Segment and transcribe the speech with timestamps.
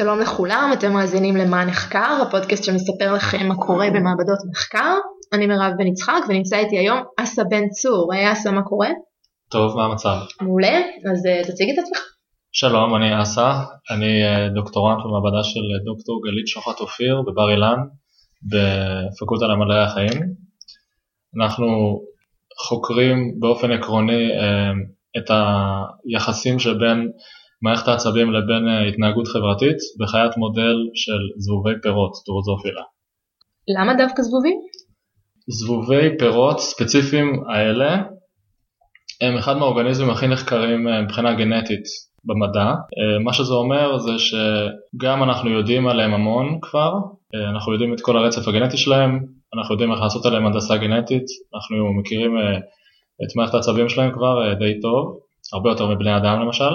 [0.00, 4.94] שלום לכולם, אתם מאזינים למה נחקר, הפודקאסט שמספר לכם מה קורה במעבדות מחקר.
[5.32, 8.12] אני מירב בן יצחק ונמצא איתי היום אסא בן צור.
[8.12, 8.88] היי אסא, מה קורה?
[9.50, 10.16] טוב, מה המצב?
[10.42, 10.78] מעולה,
[11.10, 11.98] אז uh, תציג את עצמך.
[12.52, 13.52] שלום, אני אסא,
[13.90, 17.78] אני uh, דוקטורנט במעבדה של דוקטור גלית שוחט אופיר בבר אילן
[18.50, 20.22] בפקולטה למדעי החיים.
[21.36, 21.66] אנחנו
[22.68, 24.28] חוקרים באופן עקרוני
[25.18, 27.10] את היחסים שבין
[27.62, 32.82] מערכת העצבים לבין אה, התנהגות חברתית בחיית מודל של זבובי פירות, טורוזופילה.
[33.78, 34.56] למה דווקא זבובים?
[35.48, 38.02] זבובי פירות ספציפיים האלה
[39.20, 41.84] הם אחד מהאורגניזמים הכי נחקרים אה, מבחינה גנטית
[42.24, 42.64] במדע.
[42.64, 46.92] אה, מה שזה אומר זה שגם אנחנו יודעים עליהם המון כבר,
[47.50, 49.18] אנחנו יודעים את כל הרצף הגנטי שלהם,
[49.54, 52.30] אנחנו יודעים איך לעשות עליהם הנדסה גנטית, אנחנו מכירים
[53.24, 55.18] את מערכת העצבים שלהם כבר די טוב,
[55.52, 56.72] הרבה יותר מבני אדם למשל.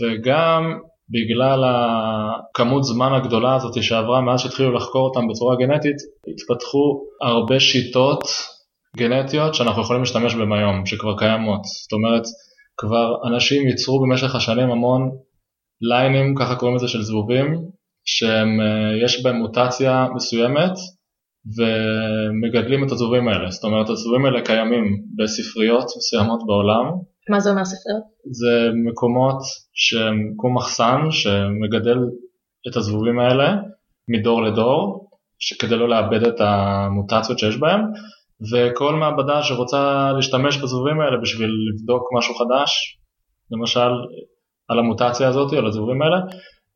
[0.00, 0.78] וגם
[1.10, 5.96] בגלל הכמות זמן הגדולה הזאת שעברה מאז שהתחילו לחקור אותם בצורה גנטית,
[6.28, 8.22] התפתחו הרבה שיטות
[8.96, 11.64] גנטיות שאנחנו יכולים להשתמש בהן היום, שכבר קיימות.
[11.64, 12.22] זאת אומרת,
[12.76, 15.10] כבר אנשים ייצרו במשך השנים המון
[15.80, 17.54] ליינים, ככה קוראים לזה, של זבובים,
[18.04, 20.72] שיש בהם מוטציה מסוימת
[21.56, 23.50] ומגדלים את הזבובים האלה.
[23.50, 26.86] זאת אומרת, הזבובים האלה קיימים בספריות מסוימות בעולם,
[27.30, 28.02] מה זה אומר ספריות?
[28.30, 29.38] זה מקומות
[29.72, 31.98] שהם כמו מחסן שמגדל
[32.68, 33.54] את הזבובים האלה
[34.08, 35.08] מדור לדור
[35.58, 37.80] כדי לא לאבד את המוטציות שיש בהם
[38.52, 42.98] וכל מעבדה שרוצה להשתמש בזבובים האלה בשביל לבדוק משהו חדש,
[43.50, 43.90] למשל
[44.68, 46.16] על המוטציה הזאת, על הזבובים האלה,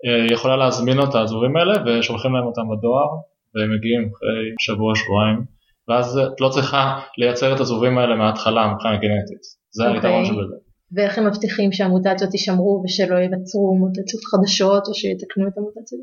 [0.07, 3.09] אה, יכולה להזמין את הזבובים האלה ושולחים להם אותם בדואר
[3.55, 5.45] והם מגיעים אחרי שבוע, שבועיים
[5.89, 9.66] ואז את לא צריכה לייצר את הזבובים האלה מההתחלה מבחינה גנטית.
[9.77, 9.95] זה okay.
[9.95, 10.27] היתרון אוקיי.
[10.27, 10.57] של זה.
[10.93, 16.01] ואיך הם מבטיחים שהמוטציות יישמרו ושלא ייווצרו מוטציות חדשות או שיתקנו את המוטציות?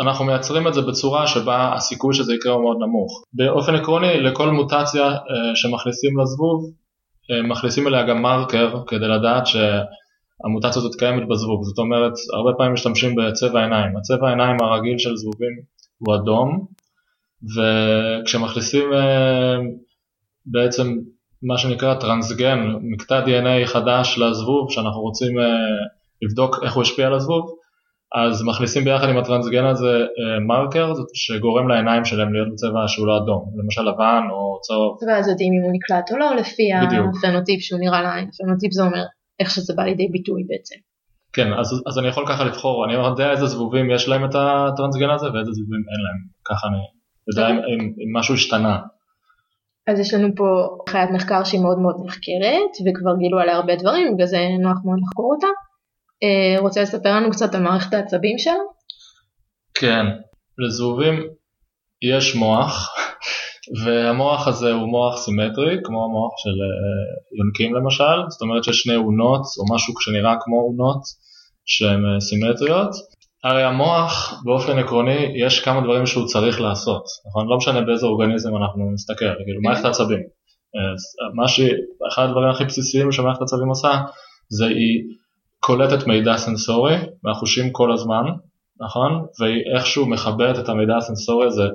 [0.00, 3.24] אנחנו מייצרים את זה בצורה שבה הסיכוי שזה יקרה הוא מאוד נמוך.
[3.32, 5.16] באופן עקרוני לכל מוטציה אה,
[5.54, 6.70] שמכניסים לזבוב,
[7.30, 11.64] אה, מכניסים אליה גם מרקר כדי לדעת שהמוטציה הזאת קיימת בזבוב.
[11.64, 13.96] זאת אומרת, הרבה פעמים משתמשים בצבע העיניים.
[13.96, 15.52] הצבע העיניים הרגיל של זבובים
[15.98, 16.66] הוא אדום,
[17.56, 19.56] וכשמכניסים אה,
[20.46, 20.96] בעצם
[21.42, 25.42] מה שנקרא טרנסגן, מקטע DNA חדש לזבוב שאנחנו רוצים uh,
[26.22, 27.50] לבדוק איך הוא השפיע על הזבוב,
[28.14, 33.16] אז מכניסים ביחד עם הטרנסגן הזה uh, מרקר שגורם לעיניים שלהם להיות בצבע שהוא לא
[33.16, 34.98] אדום, למשל לבן או צהוב.
[35.08, 39.04] ואז יודעים אם הוא נקלט או לא לפי הפנוטיפ שהוא נראה לעין, פנוטיפ זה אומר
[39.40, 40.76] איך שזה בא לידי ביטוי בעצם.
[41.32, 45.10] כן, אז, אז אני יכול ככה לבחור, אני יודע איזה זבובים יש להם את הטרנסגן
[45.10, 46.76] הזה ואיזה זבובים אין להם, ככה אני
[47.28, 48.78] יודע אם, אם, אם משהו השתנה.
[49.86, 50.44] אז יש לנו פה
[50.88, 54.98] חיית מחקר שהיא מאוד מאוד נחקרת וכבר גילו עליה הרבה דברים, בגלל זה נוח מאוד
[55.02, 55.46] לחקור אותה.
[56.22, 58.62] אה, רוצה לספר לנו קצת על מערכת העצבים שלה?
[59.74, 60.06] כן,
[60.58, 61.14] לזבובים
[62.02, 62.94] יש מוח
[63.84, 68.96] והמוח הזה הוא מוח סימטרי כמו המוח של אה, יונקים למשל, זאת אומרת שיש שני
[68.96, 71.02] אונות או משהו שנראה כמו אונות
[71.64, 72.90] שהן אה, סימטריות
[73.44, 77.48] הרי המוח באופן עקרוני יש כמה דברים שהוא צריך לעשות, נכון?
[77.48, 80.20] לא משנה באיזה אורגניזם אנחנו נסתכל, כאילו מערכת העצבים.
[81.34, 84.00] מה שאחד הדברים הכי בסיסיים שמערכת העצבים עושה
[84.48, 85.02] זה היא
[85.60, 88.24] קולטת מידע סנסורי מהחושים כל הזמן,
[88.80, 89.26] נכון?
[89.40, 91.68] והיא איכשהו מחברת את המידע הסנסורי הזה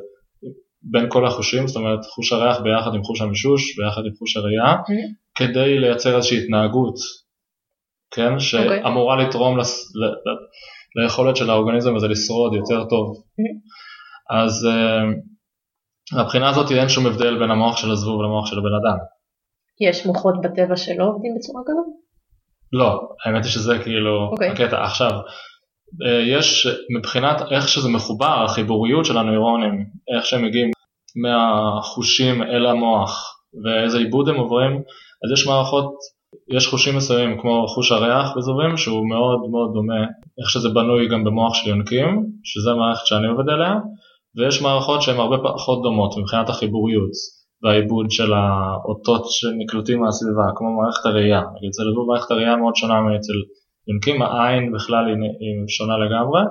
[0.81, 4.75] בין כל החושים, זאת אומרת חוש הריח ביחד עם חוש המישוש, ביחד עם חוש הראייה,
[5.35, 6.95] כדי לייצר איזושהי התנהגות,
[8.11, 8.33] כן?
[8.33, 8.39] אוקיי.
[8.39, 9.57] שאמורה לתרום
[10.95, 13.23] ליכולת של האורגניזם הזה לשרוד יותר טוב.
[14.29, 14.67] אז
[16.13, 18.97] מהבחינה אה, הזאת אין שום הבדל בין המוח של הזבוב למוח של הבן אדם.
[19.81, 21.85] יש מוחות בטבע שלא עובדים בצורה כזאת?
[22.73, 24.31] לא, האמת היא שזה כאילו okay.
[24.31, 24.49] אוקיי.
[24.49, 24.83] הקטע.
[24.83, 25.11] עכשיו,
[26.05, 26.67] אה, יש
[26.97, 29.85] מבחינת איך שזה מחובר, החיבוריות של הנוירונים,
[30.15, 30.71] איך שהם מגיעים
[31.15, 34.71] מהחושים אל המוח ואיזה עיבוד הם עוברים,
[35.25, 35.93] אז יש מערכות
[36.57, 40.03] יש חושים מסוימים כמו חוש הריח בזורים שהוא מאוד מאוד דומה
[40.39, 43.75] איך שזה בנוי גם במוח של יונקים, שזה מערכת שאני עובד עליה,
[44.37, 47.11] ויש מערכות שהן הרבה פחות דומות מבחינת החיבוריות
[47.63, 53.37] והעיבוד של האותות שנקלטים מהסביבה, כמו מערכת הראייה, נגיד אצל מערכת הראייה מאוד שונה מאצל
[53.87, 55.15] יונקים, העין בכלל היא
[55.67, 56.41] שונה לגמרי,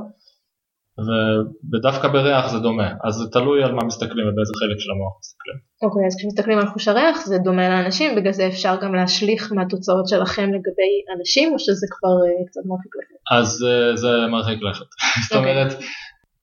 [1.73, 5.59] ודווקא בריח זה דומה, אז זה תלוי על מה מסתכלים ובאיזה חלק של המוח מסתכלים.
[5.83, 9.53] אוקיי, okay, אז כשמסתכלים על חוש הריח זה דומה לאנשים, בגלל זה אפשר גם להשליך
[9.53, 13.39] מהתוצאות שלכם לגבי אנשים, או שזה כבר uh, קצת מרחיק לכת?
[13.39, 14.87] אז uh, זה מרחיק לכת.
[15.29, 15.53] זאת אוקיי.
[15.53, 15.73] אומרת,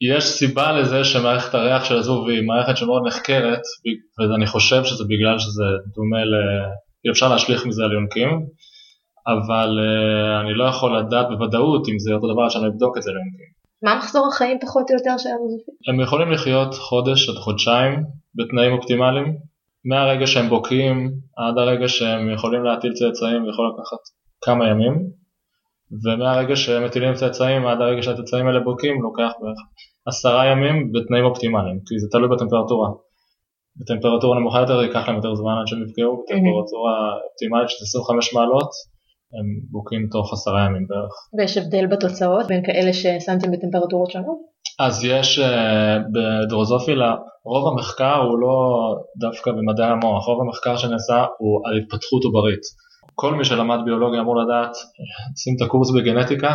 [0.01, 3.61] יש סיבה לזה שמערכת הריח של הזוב היא מערכת שמאוד נחקרת,
[4.29, 5.63] ואני חושב שזה בגלל שזה
[5.95, 6.33] דומה ל...
[7.05, 8.29] אי אפשר להשליך מזה על יונקים,
[9.27, 13.11] אבל uh, אני לא יכול לדעת בוודאות אם זה אותו דבר שאני אבדוק את זה
[13.11, 13.54] ליונקים.
[13.83, 15.75] מה מחזור החיים פחות או יותר של המוזיפים?
[15.89, 18.03] הם יכולים לחיות חודש עד חודשיים
[18.35, 19.37] בתנאים אופטימליים,
[19.85, 24.01] מהרגע שהם בוקעים עד הרגע שהם יכולים להטיל צאצאים יכול לקחת
[24.41, 24.93] כמה ימים,
[26.03, 29.59] ומהרגע שהם מטילים צאצאים עד הרגע שהצאצאים האלה בוקעים לוקח בערך
[30.05, 32.89] עשרה ימים בתנאים אופטימליים, כי זה תלוי בטמפרטורה.
[33.77, 36.95] בטמפרטורה נמוכה יותר ייקח להם יותר זמן עד שהם יפגעו, בטמפרטורה
[37.31, 38.69] אופטימלית של 25 מעלות
[39.33, 41.13] הם בוקעים תוך עשרה ימים בערך.
[41.37, 44.37] ויש הבדל בתוצאות בין כאלה ששמתם בטמפרטורות שונות?
[44.79, 48.57] אז יש אה, בדרוזופילה, רוב המחקר הוא לא
[49.17, 52.61] דווקא במדעי המוח, רוב המחקר שנעשה הוא על התפתחות עוברית.
[53.15, 54.71] כל מי שלמד ביולוגיה אמור לדעת,
[55.37, 56.53] שים את הקורס בגנטיקה,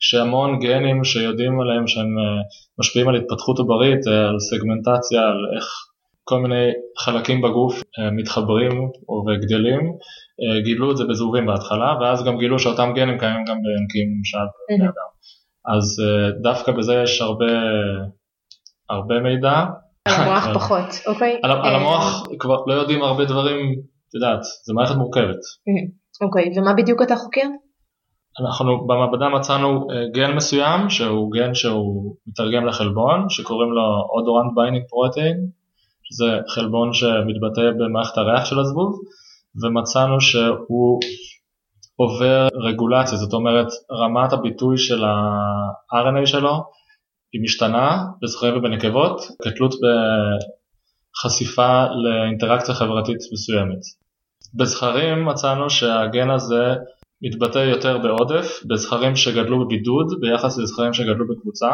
[0.00, 2.42] שהמון גנים שיודעים עליהם שהם אה,
[2.78, 5.64] משפיעים על התפתחות עוברית, אה, על סגמנטציה, על איך
[6.28, 7.82] כל מיני חלקים בגוף
[8.12, 8.72] מתחברים
[9.26, 9.92] וגדלים,
[10.64, 14.84] גילו את זה בזהובים בהתחלה, ואז גם גילו שאותם גנים קיימים גם בינקים למשל בני
[14.84, 15.10] אדם.
[15.76, 16.02] אז
[16.42, 17.52] דווקא בזה יש הרבה,
[18.90, 19.64] הרבה מידע.
[20.04, 21.40] על המוח פחות, אוקיי?
[21.42, 23.58] על, על המוח כבר לא יודעים הרבה דברים,
[24.08, 25.42] את יודעת, זו מערכת מורכבת.
[26.22, 27.46] אוקיי, ומה בדיוק אתה חוקר?
[28.40, 33.82] אנחנו במעבדה מצאנו גן מסוים שהוא גן שהוא מתרגם לחלבון שקוראים לו
[34.14, 35.57] odorant binding protein
[36.10, 39.00] שזה חלבון שמתבטא במערכת הריח של הזבוב
[39.62, 41.00] ומצאנו שהוא
[41.96, 46.64] עובר רגולציה, זאת אומרת רמת הביטוי של ה- RNA שלו
[47.32, 49.74] היא משתנה בזכרים ובנקבות כתלות
[51.14, 53.80] בחשיפה לאינטראקציה חברתית מסוימת.
[54.54, 56.74] בזכרים מצאנו שהגן הזה
[57.22, 61.68] מתבטא יותר בעודף בזכרים שגדלו בבידוד ביחס לזכרים שגדלו בקבוצה.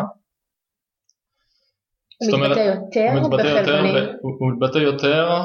[2.23, 5.43] הוא מתבטא יותר הוא מתבטא יותר, הוא מתבטא יותר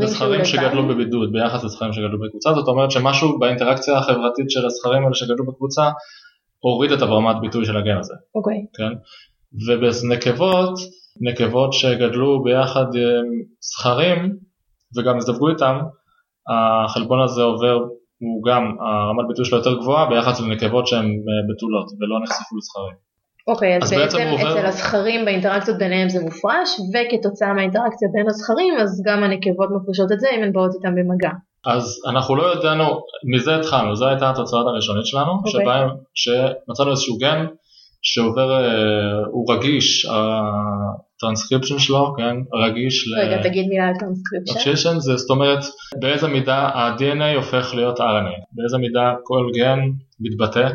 [0.00, 5.14] בזכרים, שגדלו בבידוד ביחס לזכרים שגדלו בקבוצה, זאת אומרת שמשהו באינטראקציה החברתית של הזכרים האלה
[5.14, 5.90] שגדלו בקבוצה
[6.58, 8.14] הוריד את הרמת ביטוי של הגן הזה.
[8.34, 8.54] אוקיי.
[8.54, 8.76] Okay.
[8.76, 8.92] כן?
[9.68, 10.74] ובנקבות,
[11.20, 13.28] נקבות שגדלו ביחד עם
[13.60, 14.36] זכרים
[14.96, 15.78] וגם הזדווגו איתם,
[16.48, 17.78] החלבון הזה עובר,
[18.18, 21.06] הוא גם, הרמת ביטוי שלו יותר גבוהה ביחס לנקבות שהן
[21.48, 23.11] בתולות ולא נחשפו לזכרים.
[23.48, 24.52] אוקיי, אז, אז בעצם, עובר...
[24.52, 30.20] אצל הזכרים באינטראקציות ביניהם זה מופרש, וכתוצאה מהאינטראקציה בין הזכרים, אז גם הנקבות מפרישות את
[30.20, 31.30] זה אם הן באות איתם במגע.
[31.66, 32.84] אז אנחנו לא ידענו,
[33.34, 35.36] מזה התחלנו, זו הייתה התוצאה הראשונית שלנו, okay.
[35.36, 35.50] אוקיי.
[35.50, 37.46] שבהם, שמצאנו איזשהו גן
[38.02, 43.42] שעובר, אה, הוא רגיש, הטרנסקריפשן שלו, כן, רגיש רגע, ל...
[43.42, 44.98] תגיד מילה על טרנסקריפשן.
[44.98, 45.58] זה זאת אומרת,
[46.00, 49.78] באיזה מידה ה- DNA הופך להיות RNA, באיזה מידה כל גן
[50.20, 50.68] מתבטא,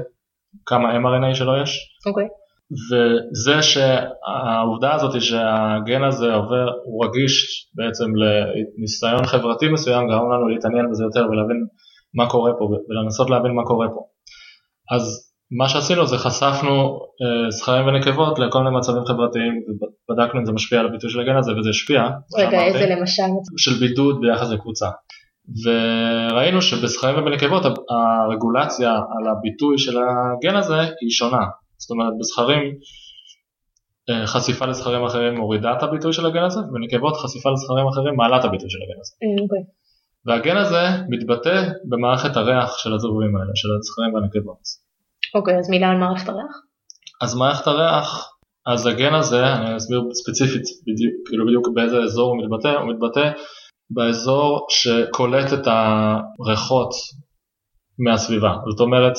[0.65, 1.79] כמה mRNA שלו יש.
[2.05, 2.23] אוקיי.
[2.23, 2.46] Okay.
[2.71, 10.89] וזה שהעובדה הזאת שהגן הזה עובר, הוא רגיש בעצם לניסיון חברתי מסוים, גרם לנו להתעניין
[10.91, 11.65] בזה יותר ולהבין
[12.13, 14.01] מה קורה פה ולנסות להבין מה קורה פה.
[14.95, 20.51] אז מה שעשינו זה חשפנו אה, זכרים ונקבות לכל מיני מצבים חברתיים ובדקנו אם זה
[20.51, 22.01] משפיע על הביטוי של הגן הזה וזה השפיע.
[22.37, 23.23] רגע, איזה למשל?
[23.57, 24.87] של בידוד ביחס לקבוצה.
[25.65, 31.45] וראינו שבזכרים ובנקבות הרגולציה על הביטוי של הגן הזה היא שונה.
[31.77, 32.63] זאת אומרת בזכרים
[34.09, 38.39] אה, חשיפה לזכרים אחרים מורידה את הביטוי של הגן הזה, ובנקבות חשיפה לזכרים אחרים מעלה
[38.39, 39.13] את הביטוי של הגן הזה.
[39.23, 39.63] אה, אוקיי.
[40.25, 44.61] והגן הזה מתבטא במערכת הריח של הזבובים האלה, של הזכרים והנקבות.
[45.35, 46.61] אוקיי, אז מילה על מערכת הריח?
[47.21, 48.29] אז מערכת הריח,
[48.65, 53.31] אז הגן הזה, אני אסביר ספציפית בדיוק, כאילו בדיוק באיזה אזור הוא מתבטא, הוא מתבטא
[53.89, 56.89] באזור שקולט את הריחות
[57.99, 58.53] מהסביבה.
[58.71, 59.13] זאת אומרת,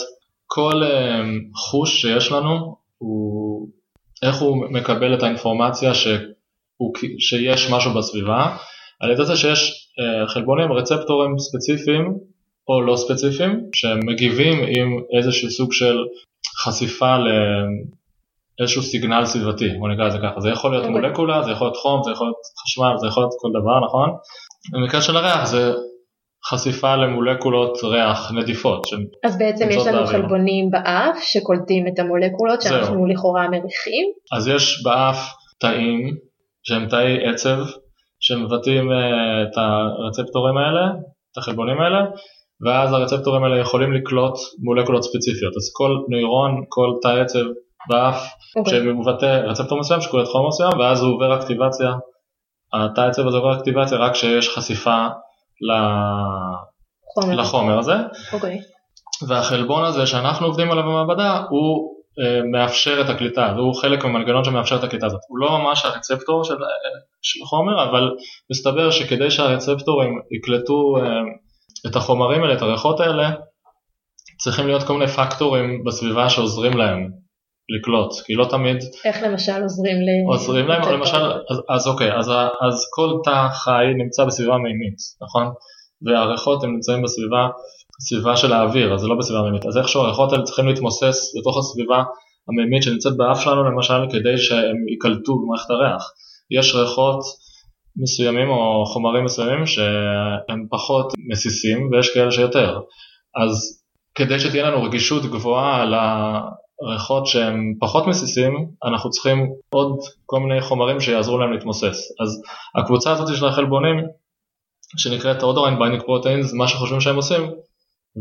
[0.50, 3.68] כל אמ, חוש שיש לנו הוא
[4.22, 8.56] איך הוא מקבל את האינפורמציה שהוא, שיש משהו בסביבה
[9.00, 12.18] על ידי זה שיש אה, חלבונים רצפטורים ספציפיים
[12.68, 15.96] או לא ספציפיים שמגיבים עם איזשהו סוג של
[16.64, 17.16] חשיפה
[18.58, 21.00] לאיזשהו סיגנל סביבתי, בוא נקרא לזה ככה, זה יכול להיות אוקיי.
[21.00, 24.10] מולקולה, זה יכול להיות חום, זה יכול להיות חשמל, זה יכול להיות כל דבר, נכון?
[24.72, 25.72] במקרה של הריח זה
[26.47, 28.87] חשיפה למולקולות ריח נדיפות.
[29.25, 33.07] אז בעצם יש לנו חלבונים באף שקולטים את המולקולות שאנחנו.
[33.07, 34.07] לכאורה מריחים.
[34.33, 35.16] אז יש באף
[35.61, 36.16] תאים
[36.62, 37.59] שהם תאי עצב
[38.21, 40.87] שמבטאים אה, את הרצפטורים האלה,
[41.33, 41.99] את החלבונים האלה,
[42.66, 45.52] ואז הרצפטורים האלה יכולים לקלוט מולקולות ספציפיות.
[45.57, 47.45] אז כל נוירון, כל תא עצב
[47.88, 48.59] באף okay.
[48.59, 48.73] אוקיי.
[48.73, 51.90] שמבטא רצפטור מסוים שקולט חומר מסוים, ואז הוא עובר אקטיבציה,
[52.73, 55.07] התא עצב הזה עובר אקטיבציה רק כשיש חשיפה
[57.14, 57.34] חומר.
[57.34, 57.94] לחומר הזה.
[57.94, 58.32] Okay.
[58.34, 58.60] אוקיי.
[59.28, 64.76] והחלבון הזה שאנחנו עובדים עליו במעבדה הוא אה, מאפשר את הקליטה, והוא חלק מהמנגנון שמאפשר
[64.76, 65.20] את הקליטה הזאת.
[65.28, 66.68] הוא לא ממש הרצפטור של, אה,
[67.22, 68.10] של החומר, אבל
[68.50, 73.30] מסתבר שכדי שהרצפטורים יקלטו אה, את החומרים האלה, את הריחות האלה,
[74.38, 77.10] צריכים להיות כל מיני פקטורים בסביבה שעוזרים להם
[77.68, 80.32] לקלוט, כי לא תמיד איך למשל עוזרים ל...
[80.32, 81.22] עוזרים להם, לצאת למשל?
[81.50, 82.28] אז, אז אוקיי, אז,
[82.68, 85.46] אז כל תא חי נמצא בסביבה מימית, נכון?
[86.02, 87.48] והריחות הם נמצאים בסביבה,
[88.00, 91.58] סביבה של האוויר, אז זה לא בסביבה מימית, אז איכשהו הריחות האלה צריכים להתמוסס לתוך
[91.58, 92.02] הסביבה
[92.48, 96.12] המימית שנמצאת באף שלנו למשל, כדי שהם ייקלטו במערכת הריח.
[96.50, 97.20] יש ריחות
[97.96, 102.80] מסוימים או חומרים מסוימים שהם פחות מסיסים ויש כאלה שיותר.
[103.44, 103.82] אז
[104.14, 105.84] כדי שתהיה לנו רגישות גבוהה
[106.82, 108.52] לריחות שהם פחות מסיסים,
[108.85, 112.12] אנחנו צריכים עוד כל מיני חומרים שיעזרו להם להתמוסס.
[112.23, 112.42] אז
[112.75, 113.97] הקבוצה הזאת של החלבונים,
[114.97, 117.42] שנקראת odorant binding proteins, מה שחושבים שהם עושים,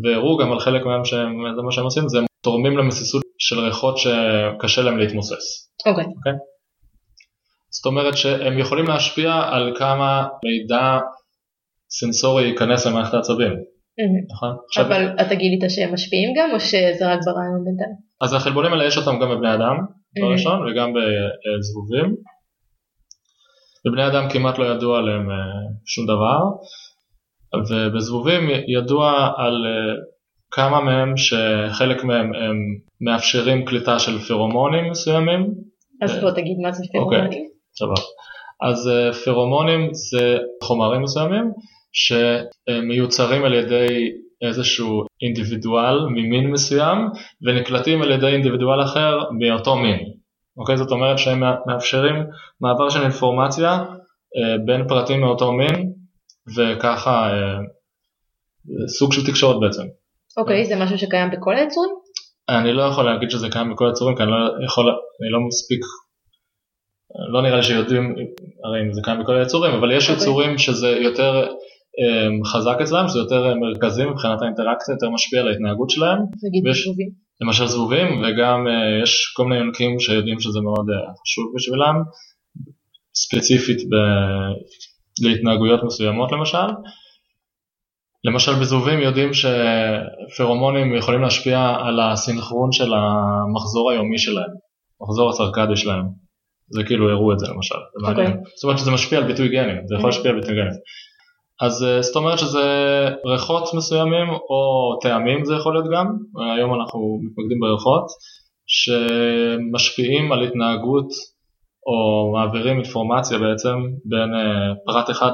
[0.04, 3.98] והראו גם על חלק מהם שזה מה שהם עושים, זה הם תורמים למסיסות של ריחות
[3.98, 5.72] שקשה להם להתמוסס.
[5.86, 6.04] אוקיי.
[7.70, 10.98] זאת אומרת שהם יכולים להשפיע על כמה מידע
[11.90, 14.26] סנסורי ייכנס למערכת העצבים, מהמם.
[14.32, 14.50] נכון?
[14.68, 18.07] עכשיו, אבל אתה גילית שהם משפיעים גם או שזה רק ברעיון בינתיים?
[18.22, 19.76] אז החלבונים האלה יש אותם גם בבני אדם,
[20.18, 20.32] דבר Mhm.
[20.34, 22.16] ראשון, וגם בזבובים.
[23.86, 25.36] בבני אדם כמעט לא ידוע עליהם אה,
[25.86, 26.40] שום דבר,
[27.70, 29.96] ובזבובים ידוע על אה,
[30.52, 32.56] כמה מהם שחלק מהם הם
[33.02, 35.48] מאפשרים קליטה של פירומונים מסוימים,
[36.04, 37.10] אז אה, בוא תגיד מה זה אוקיי.
[37.20, 37.50] פירומונים.
[37.80, 38.02] סבבה.
[38.70, 41.52] אז אה, פירומונים זה חומרים מסוימים
[41.94, 43.88] שמיוצרים על ידי
[44.41, 46.98] איזשהו אינדיבידואל ממין מסוים
[47.41, 50.00] ונקלטים על ידי אינדיבידואל אחר מאותו מין.
[50.58, 50.77] אוקיי?
[50.77, 52.15] זאת אומרת שהם מאפשרים
[52.62, 55.94] מעבר של אינפורמציה אה, בין פרטים מאותו מין
[56.56, 57.58] וככה אה,
[58.88, 59.84] סוג של תקשורת בעצם.
[60.38, 61.91] אוקיי, זה משהו שקיים בכל היצורים?
[62.50, 64.86] אני לא יכול להגיד שזה קיים בכל הצורים כי אני לא יכול,
[65.22, 65.79] אני לא מספיק,
[67.34, 68.15] לא נראה לי שיודעים
[68.63, 70.24] הרי אם זה קיים בכל היצורים, אבל יש אוקיי.
[70.24, 71.48] יצורים שזה יותר
[72.46, 76.82] חזק אצלם, שזה יותר אה, מרכזי מבחינת האינטראקציה, יותר משפיע על ההתנהגות שלהם, נגיד ויש-
[76.82, 77.10] בזבובים.
[77.42, 81.96] למשל זבובים, וגם uh, יש כל מיני יונקים שיודעים שזה מאוד uh, חשוב בשבילם,
[83.16, 83.96] ספציפית ב...
[85.25, 86.68] להתנהגויות מסוימות למשל.
[88.24, 94.51] למשל בזבובים יודעים שפרומונים יכולים להשפיע על הסינכרון של המחזור היומי שלהם,
[95.01, 96.04] מחזור הסרקדי שלהם.
[96.70, 98.27] זה כאילו הראו את זה למשל, זה מעניין.
[98.27, 98.42] אוקיי.
[98.56, 100.80] זאת אומרת שזה משפיע על ביטוי גנים, זה יכול להשפיע על ביטוי גנים.
[101.62, 102.66] אז אה, זאת אומרת שזה
[103.26, 104.60] ריחות מסוימים או
[105.02, 106.08] טעמים זה יכול להיות גם,
[106.54, 108.06] היום אנחנו מתמקדים בריחות,
[108.68, 111.10] שמשפיעים על התנהגות
[111.88, 115.32] או מעבירים אינפורמציה בעצם בין אה, פרט אחד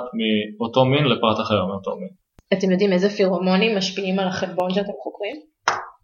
[0.59, 2.09] מאותו מין לפרט אחר מאותו מין.
[2.53, 5.35] אתם יודעים איזה פירומונים משפיעים על החלבון שאתם חוקרים?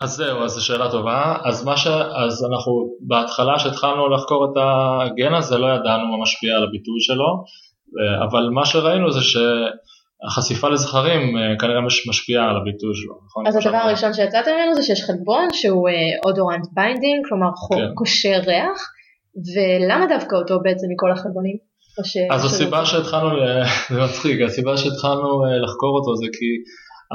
[0.01, 1.35] אז זהו, אז זו שאלה טובה.
[1.45, 1.87] אז מה ש...
[2.25, 2.71] אז אנחנו
[3.07, 7.43] בהתחלה שהתחלנו לחקור את הגן הזה לא ידענו מה משפיע על הביטוי שלו,
[7.99, 9.19] אה, אבל מה שראינו זה
[10.23, 13.47] שהחשיפה לזכרים אה, כנראה מש- משפיעה על הביטוי שלו, נכון?
[13.47, 13.87] אז הדבר שאמרנו.
[13.89, 15.89] הראשון שיצאתם ממנו זה שיש חלבון שהוא
[16.25, 17.93] odorant binding, כלומר כן.
[17.95, 18.79] קושר ריח,
[19.55, 21.55] ולמה דווקא אותו בעצם מכל החלבונים?
[22.03, 23.29] ש- אז הסיבה שהתחלנו,
[23.93, 26.45] זה מצחיק, הסיבה שהתחלנו אה, לחקור אותו זה כי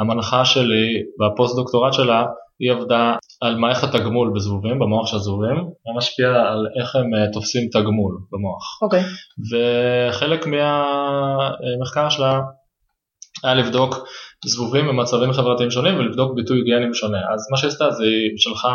[0.01, 0.87] המנחה שלי
[1.21, 2.25] והפוסט דוקטורט שלה,
[2.61, 7.33] היא עבדה על מערכת הגמול בזבובים, במוח של הזבובים, זה משפיע על איך הם אה,
[7.33, 8.79] תופסים תגמול במוח.
[8.83, 9.03] אוקיי,
[9.51, 12.41] וחלק מהמחקר שלה
[13.45, 13.95] היה לבדוק
[14.45, 17.19] זבובים במצבים חברתיים שונים ולבדוק ביטוי גנים שונה.
[17.35, 18.75] אז מה שהיא עשתה זה היא שלחה,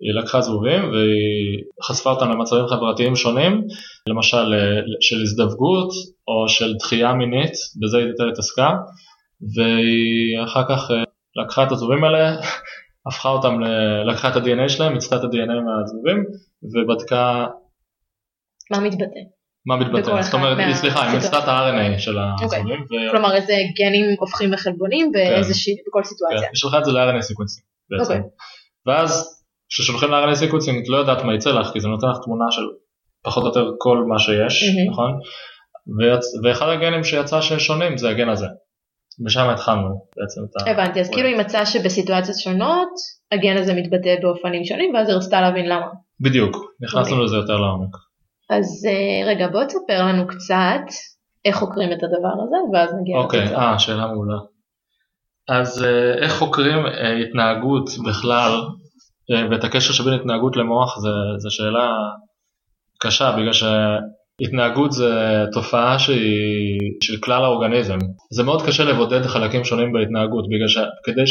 [0.00, 3.64] היא לקחה זבובים והיא חשפה אותם למצבים חברתיים שונים,
[4.08, 5.90] למשל אה, של הזדווגות
[6.28, 8.70] או של דחייה מינית, בזה היא יותר התעסקה,
[9.54, 11.02] והיא אחר כך אה,
[11.44, 12.36] לקחה את הזבובים האלה,
[13.06, 16.24] הפכה אותם, ל- לקחה את ה- DNA שלהם, מיצתה את ה- DNA מהזבובים
[16.62, 17.46] ובדקה
[18.70, 19.41] מה מתבטא?
[19.66, 20.22] מה מתבטא?
[20.22, 21.14] זאת אומרת, סליחה, היא.
[21.14, 22.58] מיצתה את ה- RNA של אוקיי.
[22.58, 26.38] הזבובים, ו- כלומר איזה גנים הופכים לחלבונים באיזה שהיא, בכל כן, סיטואציה.
[26.38, 28.12] היא שלחה את זה ל- RNA sequencing בעצם.
[28.12, 28.20] אוקיי.
[28.86, 32.16] ואז כששולחים ל- RNA sequencing את לא יודעת מה יצא לך, כי זה נותן לך
[32.24, 32.62] תמונה של
[33.22, 34.64] פחות או יותר כל מה שיש.
[34.90, 35.12] נכון?
[36.44, 38.46] ואחד הגנים שיצא ששונים זה הגן הזה.
[39.26, 40.70] ושם התחלנו בעצם את ה...
[40.70, 42.88] הבנתי, אז כאילו היא מצאה שבסיטואציות שונות
[43.32, 45.86] הגן הזה מתבטא באופנים שונים ואז היא רצתה להבין למה.
[46.20, 47.24] בדיוק, נכנסנו אוקיי.
[47.24, 47.96] לזה יותר לעומק.
[48.52, 50.94] אז אה, רגע בוא תספר לנו קצת
[51.44, 53.58] איך חוקרים את הדבר הזה ואז נגיע אוקיי, לתוצאות.
[53.60, 54.38] אה, שאלה מעולה.
[55.48, 58.50] אז אה, איך חוקרים אה, התנהגות בכלל,
[59.50, 60.98] ואת הקשר שבין התנהגות למוח
[61.38, 61.88] זה שאלה
[63.00, 67.98] קשה, בגלל שהתנהגות זה תופעה שהיא של כלל האורגניזם.
[68.30, 71.26] זה מאוד קשה לבודד חלקים שונים בהתנהגות, בגלל שכדי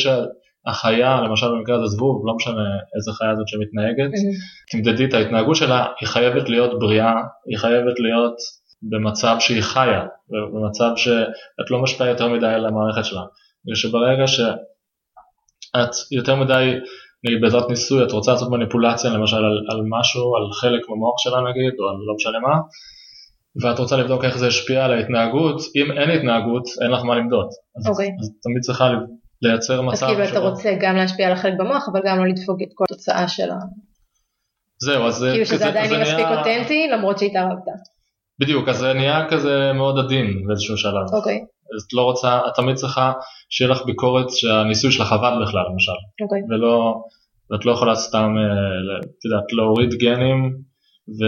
[0.65, 2.65] שהחיה, למשל במקרה הזה זבוב, לא משנה
[2.95, 4.35] איזה חיה זאת שמתנהגת, מהמם.
[4.71, 7.13] תמדדי את ההתנהגות שלה, היא חייבת להיות בריאה,
[7.49, 8.35] היא חייבת להיות
[8.81, 10.05] במצב שהיא חיה,
[10.53, 13.21] במצב שאת לא משפיעה יותר מדי על המערכת שלה.
[13.65, 16.79] בגלל שברגע שאת יותר מדי
[17.23, 21.37] נגיד בעזרת ניסוי את רוצה לעשות מניפולציה למשל על, על משהו, על חלק במוח שלה
[21.49, 22.55] נגיד, או על לא משנה מה,
[23.61, 27.47] ואת רוצה לבדוק איך זה השפיע על ההתנהגות, אם אין התנהגות אין לך מה למדוד.
[27.77, 28.09] אז, אוקיי.
[28.19, 28.89] אז תמיד צריכה
[29.41, 32.61] לייצר אז מצב כאילו אתה רוצה גם להשפיע על החלק במוח, אבל גם לא לדפוק
[32.61, 33.55] את כל התוצאה של ה...
[34.79, 37.63] זהו, אז כאילו שזה עדיין יהיה מספיק אותנטי למרות שהתערבת.
[38.39, 41.13] בדיוק, אז זה נהיה כזה מאוד עדין באיזשהו שלב.
[41.13, 41.39] אוקיי,
[41.75, 43.11] אז את לא רוצה, את תמיד צריכה
[43.49, 46.41] שיהיה לך ביקורת שהניסוי שלך עבד בכלל למשל, אוקיי.
[46.49, 47.03] ולא,
[47.51, 50.57] ואת לא יכולה סתם, אה, את יודעת, להוריד גנים
[51.19, 51.21] ו,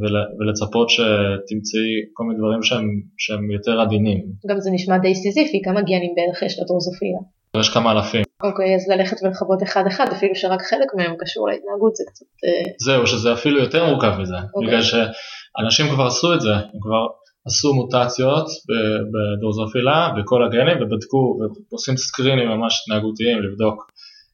[0.00, 2.86] ול, ולצפות שתמצאי כל מיני דברים שהם,
[3.18, 4.18] שהם יותר עדינים.
[4.48, 7.18] גם זה נשמע די סיזיפי, כמה גנים בערך יש לדרוזופילה.
[7.60, 8.22] יש כמה אלפים.
[8.42, 12.24] אוקיי, אז ללכת ולחוות אחד אחד, אפילו שרק חלק מהם קשור להתנהגות, זה קצת...
[12.44, 14.68] אה, זהו, שזה אפילו יותר מורכב מזה, אוקיי.
[14.68, 17.06] בגלל שאנשים כבר עשו את זה, הם כבר
[17.46, 21.38] עשו מוטציות ב- בדרוזופילה בכל הגנים ובדקו
[21.70, 23.90] ועושים סקרינים ממש התנהגותיים לבדוק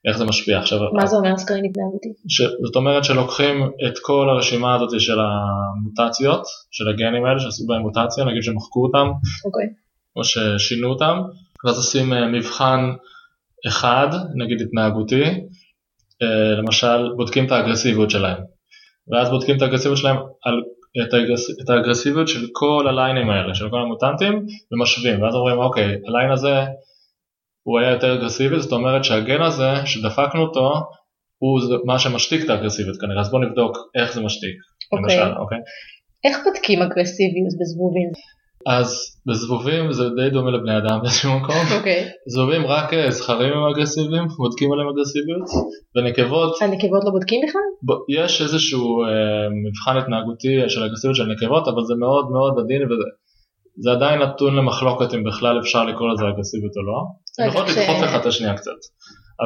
[0.09, 0.59] איך זה משפיע.
[0.59, 2.09] עכשיו, מה זה אומר סקרין התנהגותי?
[2.67, 8.25] זאת אומרת שלוקחים את כל הרשימה הזאת של המוטציות, של הגנים האלה שעשו בהם מוטציה,
[8.25, 9.07] נגיד שמחקו אותם
[9.45, 9.67] אוקיי,
[10.17, 11.21] או ששינו אותם,
[11.65, 12.81] ואז עושים אה, מבחן
[13.67, 15.25] אחד, נגיד התנהגותי,
[16.23, 18.39] אה, למשל בודקים את האגרסיביות שלהם,
[19.13, 20.63] ואז בודקים את האגרסיביות שלהם על
[21.03, 21.51] את, האגרס...
[21.61, 26.65] את האגרסיביות של כל הליינים האלה, של כל המוטנטים, ומשווים, ואז אומרים אוקיי, הליין הזה
[27.63, 30.73] הוא היה יותר אגרסיבי, זאת אומרת שהגן הזה שדפקנו אותו,
[31.39, 34.57] הוא מה שמשתיק את האגרסיביות כנראה, אז בואו נבדוק איך זה משתיק,
[34.93, 35.17] אוקיי.
[35.17, 35.59] למשל, אוקיי?
[36.25, 38.11] איך בודקים אגרסיביות בזבובים?
[38.67, 38.89] אז
[39.27, 41.65] בזבובים זה די דומה לבני אדם באיזשהו מקום.
[41.79, 42.09] אוקיי.
[42.29, 45.47] זבובים רק אה, זכרים הם אגרסיביים, בודקים עליהם אגרסיביות,
[45.97, 47.69] ונקבות, הנקבות לא בודקים בכלל?
[47.87, 52.83] ב- יש איזשהו אה, מבחן התנהגותי של אגרסיביות של נקבות, אבל זה מאוד מאוד עדין
[52.85, 53.09] וזה
[53.77, 56.99] זה עדיין נתון למחלוקת אם בכלל אפשר לקרוא לזה אגרסיביות או לא.
[57.39, 58.71] הן יכולות כש- לדחוף אחד את השנייה קצת.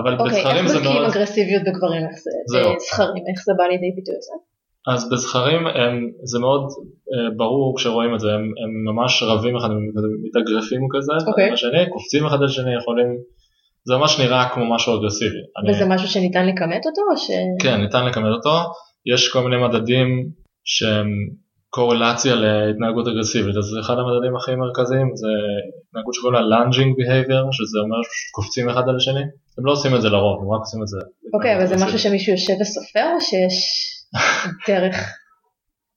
[0.02, 2.02] אבל אוקיי, איך בזכרים זה בודקים מאוד, אגרסיביות בגברים?
[2.10, 2.30] איך זה?
[2.52, 2.72] זהו.
[2.80, 4.38] זכרים, איך זה בא לידי ביטוי אצלם?
[4.94, 9.70] אז בזכרים הם, זה מאוד אה, ברור כשרואים את זה, הם, הם ממש רבים אחד,
[9.70, 9.78] הם
[10.24, 11.44] מתאגרפים כזה, אוקיי.
[11.44, 13.06] אחד לשני, קופצים אחד לשני, יכולים,
[13.84, 15.38] זה ממש נראה כמו משהו אגרסיבי.
[15.58, 17.26] אני- וזה משהו שניתן לכמת אותו או ש...
[17.62, 18.54] כן, ניתן לכמת אותו.
[19.14, 20.06] יש כל מיני מדדים
[20.64, 21.06] שהם
[21.70, 25.28] קורלציה להתנהגות אגרסיבית, אז אחד המדדים הכי מרכזיים זה
[25.88, 29.24] התנהגות שקוראים לה lunging behavior, שזה אומר שקופצים אחד על השני.
[29.58, 30.98] הם לא עושים את זה לרוב, הם רק עושים את זה.
[31.34, 31.98] אוקיי, אבל זה משהו.
[31.98, 33.56] שמישהו יושב וסופר או שיש
[34.68, 34.96] דרך?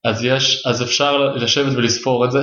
[0.05, 2.39] אז יש, אז אפשר לשבת ולספור את זה.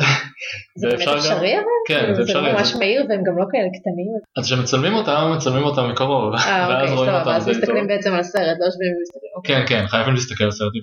[0.78, 1.64] זה באמת אפשרי אבל?
[1.88, 2.50] כן, זה זה אפשרי.
[2.50, 4.12] אז- ממש מהיר והם גם לא כאלה קטנים.
[4.38, 7.54] אז כשמצלמים אותם, מצלמים אותם מקרוב, אה, אוקיי, אותם אז טוב.
[7.56, 9.32] מסתכלים בעצם על הסרט, לא יושבים ומסתכלים.
[9.36, 9.56] אוקיי.
[9.56, 10.80] כן, כן, חייבים להסתכל על סרט, אי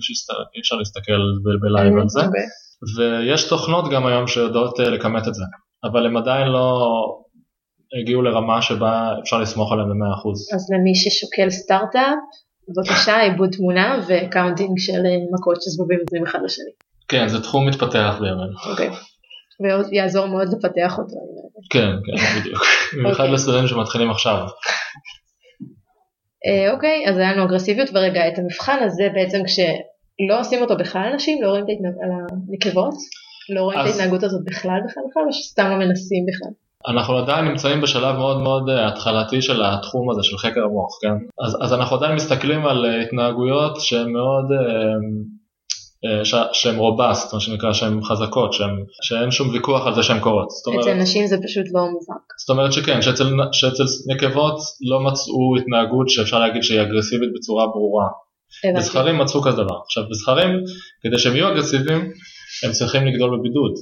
[0.60, 1.12] אפשר- להסתכל
[1.60, 2.20] ב live על זה.
[2.96, 5.44] ויש תוכנות גם היום שיודעות אה, לכמת את זה,
[5.84, 6.88] אבל הם עדיין לא
[8.00, 10.54] הגיעו לרמה שבה אפשר לסמוך עליהם ב-100%.
[10.54, 12.18] אז למי ששוקל סטארט-אפ,
[12.68, 16.70] בבקשה עיבוד תמונה ו counting של אה, מכות שזבובים נותנים אחד לשני.
[17.08, 18.70] כן, זה תחום מתפתח בימינו.
[18.70, 18.90] אוקיי.
[19.90, 21.16] ויעזור מאוד לפתח אותו.
[21.70, 22.62] כן, כן, בדיוק.
[22.98, 23.34] במיוחד אוקיי.
[23.34, 24.46] לסטודנטים שמתחילים עכשיו.
[26.46, 31.08] אה, אוקיי, אז היה לנו אגרסיביות, ורגע, את המבחן הזה בעצם כשלא עושים אותו בכלל
[31.12, 31.78] אנשים, לא רואים את
[32.48, 32.94] הנקבות?
[33.54, 36.52] לא רואים את ההתנהגות הזאת בכלל בכלל בכלל, או שסתם לא מנסים בכלל?
[36.88, 41.44] אנחנו עדיין נמצאים בשלב מאוד מאוד אה, התחלתי של התחום הזה של חקר המוח, כן?
[41.44, 44.44] אז, אז אנחנו עדיין מסתכלים על אה, התנהגויות שהן מאוד,
[46.04, 50.20] אה, ש, שהן robust, מה שנקרא, שהן חזקות, שהן, שאין שום ויכוח על זה שהן
[50.20, 50.48] קורות.
[50.66, 52.24] אומרת, אצל נשים זה פשוט לא מובהק.
[52.40, 54.56] זאת אומרת שכן, שאצל, שאצל נקבות
[54.88, 58.08] לא מצאו התנהגות שאפשר להגיד שהיא אגרסיבית בצורה ברורה.
[58.76, 59.78] בזכרים מצאו כזה דבר.
[59.84, 60.50] עכשיו בזכרים,
[61.02, 62.00] כדי שהם יהיו אגרסיביים,
[62.64, 63.72] הם צריכים לגדול בבידוד.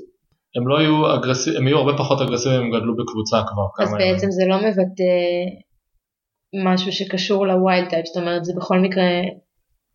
[0.56, 3.88] הם לא יהיו אגרסיביים, הם יהיו הרבה פחות אגרסיביים אם הם גדלו בקבוצה כבר אז
[3.88, 4.14] כמה ימים.
[4.14, 5.12] בעצם זה לא מבטא
[6.64, 9.04] משהו שקשור ל wild type, זאת אומרת זה בכל מקרה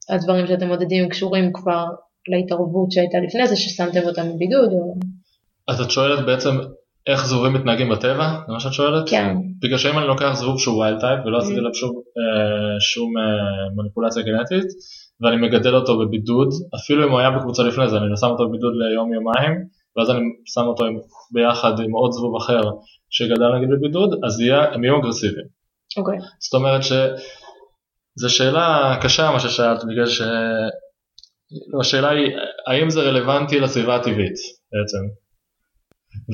[0.09, 1.85] הדברים שאתם מודדים קשורים כבר
[2.27, 4.95] להתערבות שהייתה לפני זה ששמתם אותם בבידוד או
[5.67, 6.57] אז את שואלת בעצם
[7.07, 8.27] איך זבובים מתנהגים בטבע?
[8.47, 9.09] זה מה שאת שואלת?
[9.09, 11.59] כן, בגלל שאם אני לוקח זבוב שהוא wild type ולא עשיתי Mm.
[11.59, 13.23] עליו שום, אה, שום אה,
[13.75, 14.67] מניפולציה גנטית
[15.21, 18.73] ואני מגדל אותו בבידוד, אפילו אם הוא היה בקבוצה לפני זה, אני שם אותו בבידוד
[18.75, 19.53] ליום יומיים
[19.97, 20.85] ואז אני שם אותו
[21.31, 22.61] ביחד עם עוד זבוב אחר
[23.09, 25.47] שגדל נגיד בבידוד, אז יהיה, הם יהיו אגרסיביים.
[25.97, 30.21] אוקיי, זאת אומרת שזו שאלה קשה מה ששאלת בגלל ש...
[31.73, 32.31] לא, השאלה היא
[32.67, 34.37] האם זה רלוונטי לסביבה הטבעית
[34.71, 35.03] בעצם.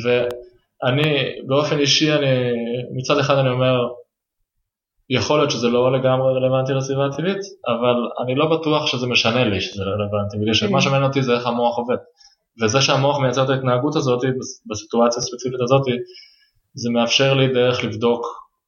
[0.04, 1.04] ואני
[1.47, 2.54] באופן אישי אני
[2.97, 3.73] מצד אחד אני אומר
[5.10, 9.62] יכול להיות שזה לא לגמרי רלוונטי לסביבה הטבעית אבל אני לא בטוח שזה משנה לי
[9.62, 10.82] שזה רלוונטי בגלל שמה Mm.
[10.82, 11.97] שמעניין אותי זה איך המוח עובד.
[12.62, 14.22] וזה שהמוח מייצר את ההתנהגות הזאת
[14.70, 15.82] בסיטואציה הספציפית הזאת
[16.74, 18.26] זה מאפשר לי דרך לבדוק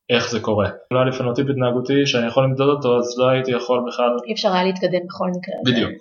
[0.09, 0.69] איך זה קורה.
[0.91, 4.17] לא היה לי פנוטיפ התנהגותי שאני יכול למדוד אותו אז לא הייתי יכול בכלל.
[4.27, 5.55] אי אפשר היה להתקדם בכל מקרה.
[5.65, 5.91] בדיוק.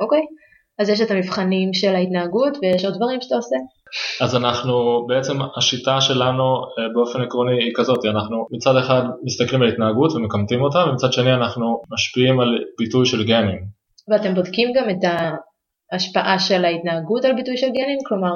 [0.00, 0.20] אוקיי,
[0.78, 3.56] אז יש את המבחנים של ההתנהגות ויש עוד דברים שאתה עושה?
[4.20, 6.44] אז אנחנו בעצם השיטה שלנו
[6.78, 11.34] אה, באופן עקרוני היא כזאת, אנחנו מצד אחד מסתכלים על התנהגות ומקמטים אותה ומצד שני
[11.34, 13.58] אנחנו משפיעים על ביטוי של גנים.
[14.08, 15.04] ואתם בודקים גם את
[15.92, 17.98] ההשפעה של ההתנהגות על ביטוי של גנים?
[18.08, 18.32] כלומר,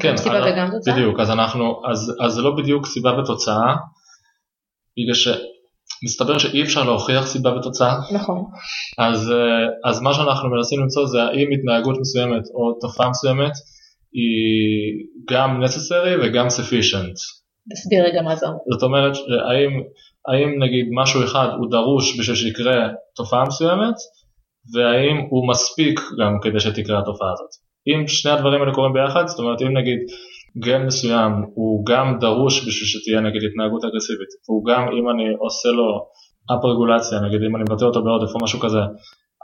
[0.00, 0.94] כן, גם סיבה וגם תוצאה?
[0.94, 3.74] בדיוק, אז אנחנו, אז, אז זה לא בדיוק סיבה ותוצאה,
[4.98, 8.44] בגלל שמסתבר שאי אפשר להוכיח סיבה ותוצאה, נכון,
[8.98, 13.52] אז, אה, אז מה שאנחנו מנסים למצוא זה האם התנהגות מסוימת או תופעה מסוימת
[14.12, 17.16] היא גם necessary וגם sufficient.
[17.72, 18.58] תסביר רגע מה זה אומר.
[18.72, 19.12] זאת אומרת,
[19.48, 19.70] האם,
[20.28, 23.94] האם נגיד משהו אחד הוא דרוש בשביל שיקרה תופעה מסוימת,
[24.72, 27.52] והאם הוא מספיק גם כדי שתקרה התופעה הזאת.
[27.88, 29.98] אם שני הדברים האלה קורים ביחד, זאת אומרת אם נגיד
[30.58, 35.68] גן מסוים הוא גם דרוש בשביל שתהיה נגיד התנהגות אגרסיבית, והוא גם אם אני עושה
[35.68, 35.86] לו
[36.52, 38.82] אפ רגולציה, נגיד אם אני מבטא אותו בעודף או משהו כזה,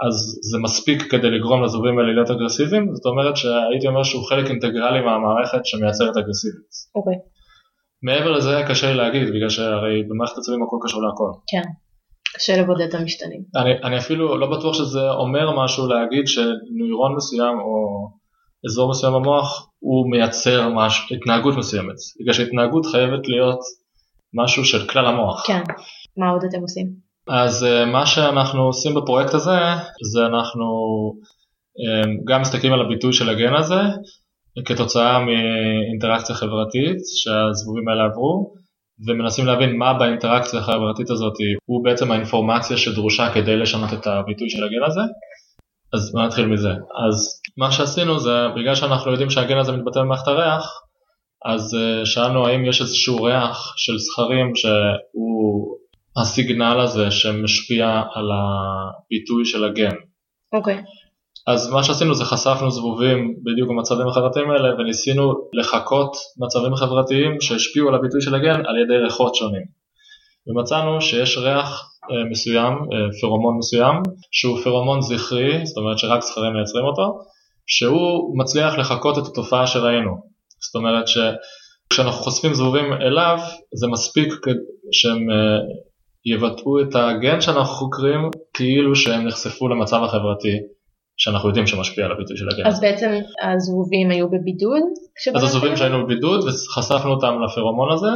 [0.06, 0.16] אז
[0.50, 5.00] זה מספיק כדי לגרום לזובים האלה להיות אגרסיביים, זאת אומרת שהייתי אומר שהוא חלק אינטגרלי
[5.00, 6.72] מהמערכת שמייצרת אגרסיביות.
[6.94, 7.14] אוקיי,
[8.02, 11.30] מעבר לזה קשה לי להגיד, בגלל שהרי במערכת עצבים הכל קשור להכל.
[11.52, 11.68] כן.
[12.35, 13.43] קשה לבודד את המשתנים.
[13.57, 18.09] אני, אני אפילו לא בטוח שזה אומר משהו להגיד שנוירון מסוים או
[18.66, 23.59] אזור מסוים במוח הוא מייצר מש, התנהגות מסוימת, בגלל שהתנהגות חייבת להיות
[24.35, 25.47] משהו של כלל המוח.
[25.47, 25.62] כן.
[26.16, 26.87] מה עוד אתם עושים?
[27.29, 29.59] אז uh, מה שאנחנו עושים בפרויקט הזה,
[30.12, 30.64] זה אנחנו
[31.79, 33.81] um, גם מסתכלים על הביטוי של הגן הזה,
[34.64, 38.55] כתוצאה מאינטראקציה חברתית שהזבובים האלה עברו,
[39.06, 41.34] ומנסים להבין מה באינטראקציה החברתית הזאת
[41.64, 45.00] הוא בעצם האינפורמציה שדרושה כדי לשנות את הביטוי של הגן הזה.
[45.94, 46.70] אז בוא נתחיל מזה.
[47.08, 50.80] אז מה שעשינו זה, בגלל שאנחנו יודעים שהגן הזה מתבטא במערכת הריח,
[51.44, 55.76] אז uh, שאלנו האם יש איזשהו ריח של זכרים שהוא
[56.16, 59.96] הסיגנל הזה שמשפיע על הביטוי של הגן.
[60.52, 60.82] אוקיי,
[61.46, 67.88] אז מה שעשינו זה חשפנו זבובים בדיוק במצבים החברתיים האלה וניסינו לחקות מצבים חברתיים שהשפיעו
[67.88, 69.62] על הביטוי של הגן על ידי ריחות שונים.
[70.46, 76.53] ומצאנו שיש ריח אה, מסוים, אה, פרומון מסוים, שהוא פרומון זכרי, זאת אומרת שרק זכרים
[76.53, 77.18] מייצרים אותו,
[77.66, 80.11] שהוא מצליח לחקות את התופעה שראינו.
[80.61, 83.38] זאת אומרת שכשאנחנו חושפים זבובים אליו,
[83.74, 84.29] זה מספיק
[84.92, 85.59] שהם אה,
[86.26, 90.57] יבטאו את הגן שאנחנו חוקרים כאילו שהם נחשפו למצב החברתי
[91.22, 92.66] שאנחנו יודעים שמשפיע על הביטוי של הגן.
[92.66, 93.11] אז בעצם
[93.42, 94.83] הזבובים היו בבידוד?
[95.35, 95.42] אז?
[95.44, 98.11] הזובים שהיינו בבידוד וחשפנו אותם לפרומון הזה.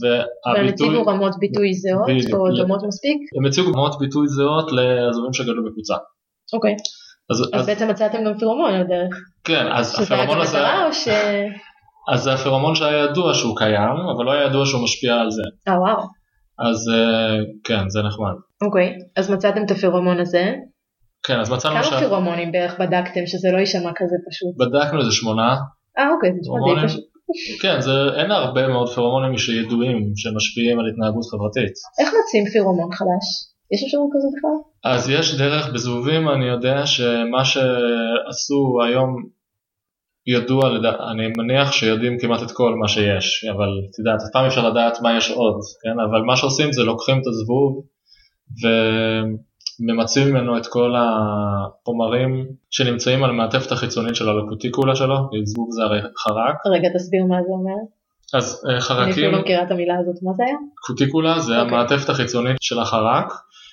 [0.00, 2.08] והם הציגו רמות ביטוי זהות.
[2.32, 3.18] או דומות מספיק?
[3.38, 5.94] הם הציגו רמות ביטוי זהות לזובים שגדלו בקבוצה.
[6.52, 6.74] אוקיי,
[7.30, 9.14] אז, בעצם מצאתם גם פירומון על הדרך.
[9.44, 11.08] כן, אז שזה היה הפרומון הזה, מטרה או ש...
[12.12, 15.42] אז זה הפרומון שהיה ידוע שהוא קיים, אבל לא היה ידוע שהוא משפיע על זה.
[15.68, 16.02] אה וואו,
[16.58, 18.34] אז אה, כן, זה נחמד.
[18.62, 20.54] אוקיי, אז מצאתם את הפירומון הזה.
[21.26, 21.94] כן, אז מצאנו כמה ש...
[21.98, 24.52] פירומונים בערך בדקתם שזה לא יישמע כזה פשוט?
[24.56, 25.56] בדקנו איזה שמונה.
[25.98, 26.88] אה אוקיי, זה נשמע די.
[26.88, 27.04] פשוט.
[27.62, 31.72] כן, זה, אין הרבה מאוד פרומונים שידועים שמשפיעים על התנהגות חברתית.
[32.00, 33.26] איך מוצאים פירומון חדש?
[33.72, 34.58] יש אפשרות כזאת בכלל?
[34.92, 39.16] אז יש דרך בזבובים, אני יודע שמה שעשו היום
[40.26, 40.70] ידוע.
[41.12, 45.00] אני מניח שיודעים כמעט את כל מה שיש, אבל את יודעת, אף פעם אפשר לדעת
[45.02, 46.00] מה יש עוד, כן?
[46.10, 47.84] אבל מה שעושים זה לוקחים את הזבוב
[49.80, 55.68] וממצים ממנו את כל החומרים שנמצאים על המעטפת החיצונית שלו, על הקוטיקולה שלו, כי זבוב
[55.70, 57.80] זה הרי חרק, רגע תסביר מה זה אומר.
[58.34, 60.56] אז אה, אני חרקים, אפילו לא מכירה את המילה הזאת, מה זה היה?
[60.86, 61.78] קוטיקולה זה אוקיי.
[61.78, 63.32] המעטפת החיצונית של החרק,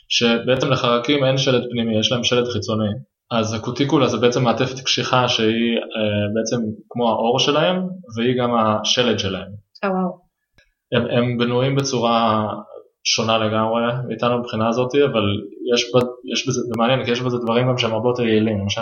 [0.10, 2.90] שבעצם לחרקים אין שלד פנימי, יש להם שלד חיצוני.
[3.32, 9.20] אז הקוטיקולה זה בעצם מעטפת קשיחה שהיא אה, בעצם כמו האור שלהם, והיא גם השלד
[9.20, 9.48] שלהם.
[9.84, 10.20] אה וואו,
[10.92, 12.48] הם, הם בנויים בצורה
[13.04, 15.24] שונה לגמרי מאיתנו מבחינה הזאת, אבל
[15.74, 15.98] יש, ב,
[16.34, 18.82] יש בזה, זה מעניין כי יש בזה דברים גם שהם הרבה יותר יעילים, למשל,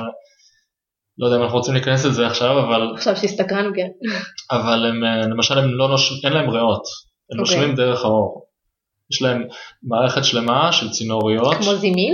[1.17, 3.87] לא יודע אם אנחנו רוצים להיכנס לזה עכשיו, אבל, עכשיו שהסתקרנו כן.
[4.51, 6.25] אבל הם, אה, למשל הם לא נוש...
[6.25, 6.83] אין להם ריאות,
[7.31, 7.57] הם אוקיי.
[7.57, 8.45] נושמים דרך האור.
[9.11, 9.43] יש להם
[9.83, 12.13] מערכת שלמה של צינוריות, כמו זימים?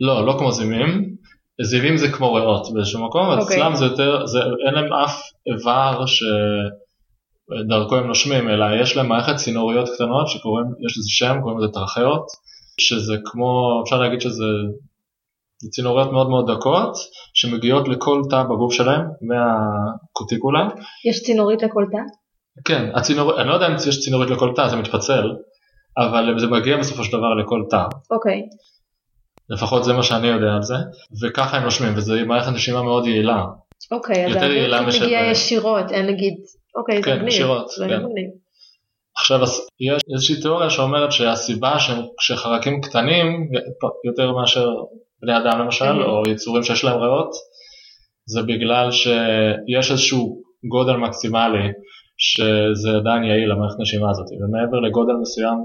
[0.00, 1.16] לא, לא כמו זימים,
[1.62, 3.56] זימים זה כמו ריאות באיזשהו מקום, אבל אוקיי.
[3.56, 9.36] אצלם זה יותר, זה, אין להם אף איבר שדרכו הם נושמים, אלא יש להם מערכת
[9.36, 12.26] צינוריות קטנות שקוראים, יש לזה שם, קוראים לזה טרחיות,
[12.80, 14.44] שזה כמו, אפשר להגיד שזה
[15.62, 16.92] זה צינוריות מאוד מאוד דקות,
[17.34, 20.68] שמגיעות לכל תא בגוף שלהם, מהקוטיקולה.
[21.08, 21.98] יש צינורית לכל תא?
[22.64, 25.32] כן, הצינור, אני לא יודע אם יש צינורית לכל תא, זה מתפצל,
[25.98, 27.84] אבל זה מגיע בסופו של דבר לכל תא.
[28.10, 28.42] אוקיי,
[29.50, 30.74] לפחות זה מה שאני יודע על זה,
[31.22, 33.44] וככה הם נושמים, וזו מערכת נשימה מאוד יעילה.
[33.92, 36.34] אוקיי, אז האוויר מגיע ישירות, אין נגיד,
[36.76, 37.28] אוקיי, זה כן, מגניב.
[37.28, 38.02] ישירות, זה כן.
[39.18, 39.40] עכשיו
[39.80, 41.76] יש איזושהי תיאוריה שאומרת שהסיבה
[42.20, 43.50] שחרקים קטנים
[44.04, 44.68] יותר מאשר
[45.22, 47.30] בני אדם למשל או יצורים שיש להם ריאות
[48.28, 51.68] זה בגלל שיש איזשהו גודל מקסימלי
[52.18, 55.58] שזה עדיין יעיל למערכת נשימה הזאת ומעבר לגודל מסוים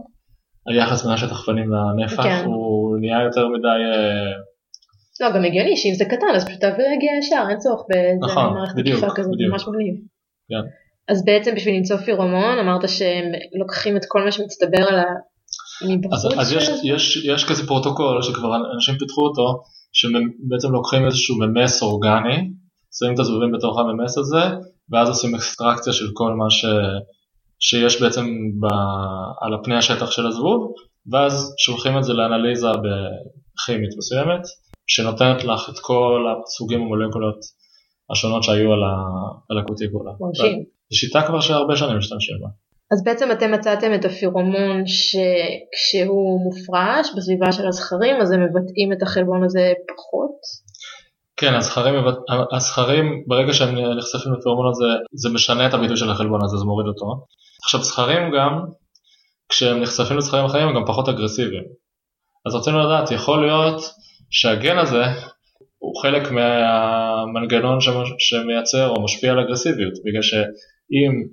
[0.68, 2.44] היחס בין השטח פנים לנפח כן.
[2.46, 4.32] הוא נהיה יותר מדי אה,
[5.22, 8.54] לא, גם הגיוני שאם זה קטן אז פשוט האוויר יגיע ישר, אין צורך באיזה נכון,
[8.54, 9.34] מערכת מקיפה כזאת.
[9.50, 9.96] ממש מגניב.
[10.50, 10.66] כן.
[11.10, 13.26] אז בעצם בשביל למצוא פירומון אמרת שהם
[13.60, 15.04] לוקחים את כל מה שמצטבר על ה...
[16.14, 16.70] אז, אז יש?
[16.84, 22.52] יש, יש כזה פרוטוקול שכבר אנשים פיתחו אותו, שבעצם לוקחים איזשהו ממס אורגני,
[22.98, 24.44] שמים את הזבובים בתוך הממס הזה,
[24.92, 26.66] ואז עושים אקסטרקציה של כל מה ש,
[27.60, 28.26] שיש בעצם
[28.60, 28.66] ב,
[29.42, 30.74] על הפני השטח של הזבוב,
[31.12, 32.68] ואז שולחים את זה לאנליזה
[33.66, 34.42] כימית מסוימת,
[34.88, 37.40] שנותנת לך את כל הסוגים ומולקולות
[38.12, 38.96] השונות שהיו על, ה,
[39.50, 40.12] על הקוטיקולה.
[40.20, 40.64] מרשים.
[40.91, 42.47] זו שיטה כבר שהרבה שנים משתמשים בה.
[42.91, 49.01] אז בעצם אתם מצאתם את הפירומון שכשהוא מופרש בסביבה של הזכרים אז הם מבטאים את
[49.01, 50.36] החלבון הזה פחות.
[51.38, 51.95] כן, הזכרים,
[52.51, 56.88] הזכרים ברגע שהם נחשפים לפרמון הזה, זה משנה את הביטוי של החלבון הזה, זה מוריד
[56.88, 57.25] אותו.
[57.63, 58.65] עכשיו זכרים גם,
[59.49, 61.63] כשהם נחשפים לזכרים אחרים הם גם פחות אגרסיביים.
[62.45, 63.93] אז רצינו לדעת, יכול להיות
[64.32, 65.04] שהגן הזה
[65.77, 67.77] הוא חלק מהמנגנון
[68.19, 70.21] שמייצר או משפיע על אגרסיביות, בגלל
[70.91, 71.23] שאם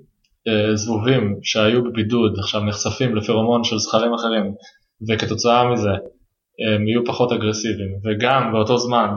[0.47, 4.53] אה, זבובים שהיו בבידוד עכשיו נחשפים לפרומון של זכרים אחרים,
[5.09, 5.89] וכתוצאה מזה
[6.67, 9.07] הם יהיו פחות אגרסיביים, וגם באותו זמן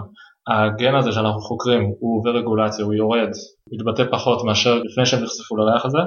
[0.47, 3.31] הגן הזה שאנחנו חוקרים הוא עובר רגולציה, הוא יורד,
[3.73, 5.99] מתבטא פחות מאשר לפני שהם נחשפו לריח הזה,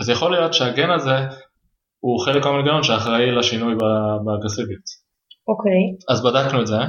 [0.00, 1.16] אז יכול להיות שהגן הזה
[2.00, 3.74] הוא חלק מהמנגנון שאחראי לשינוי
[4.24, 4.86] באגרסיביות.
[5.48, 5.72] אוקיי.
[5.72, 6.12] Okay.
[6.12, 6.80] אז בדקנו את זה.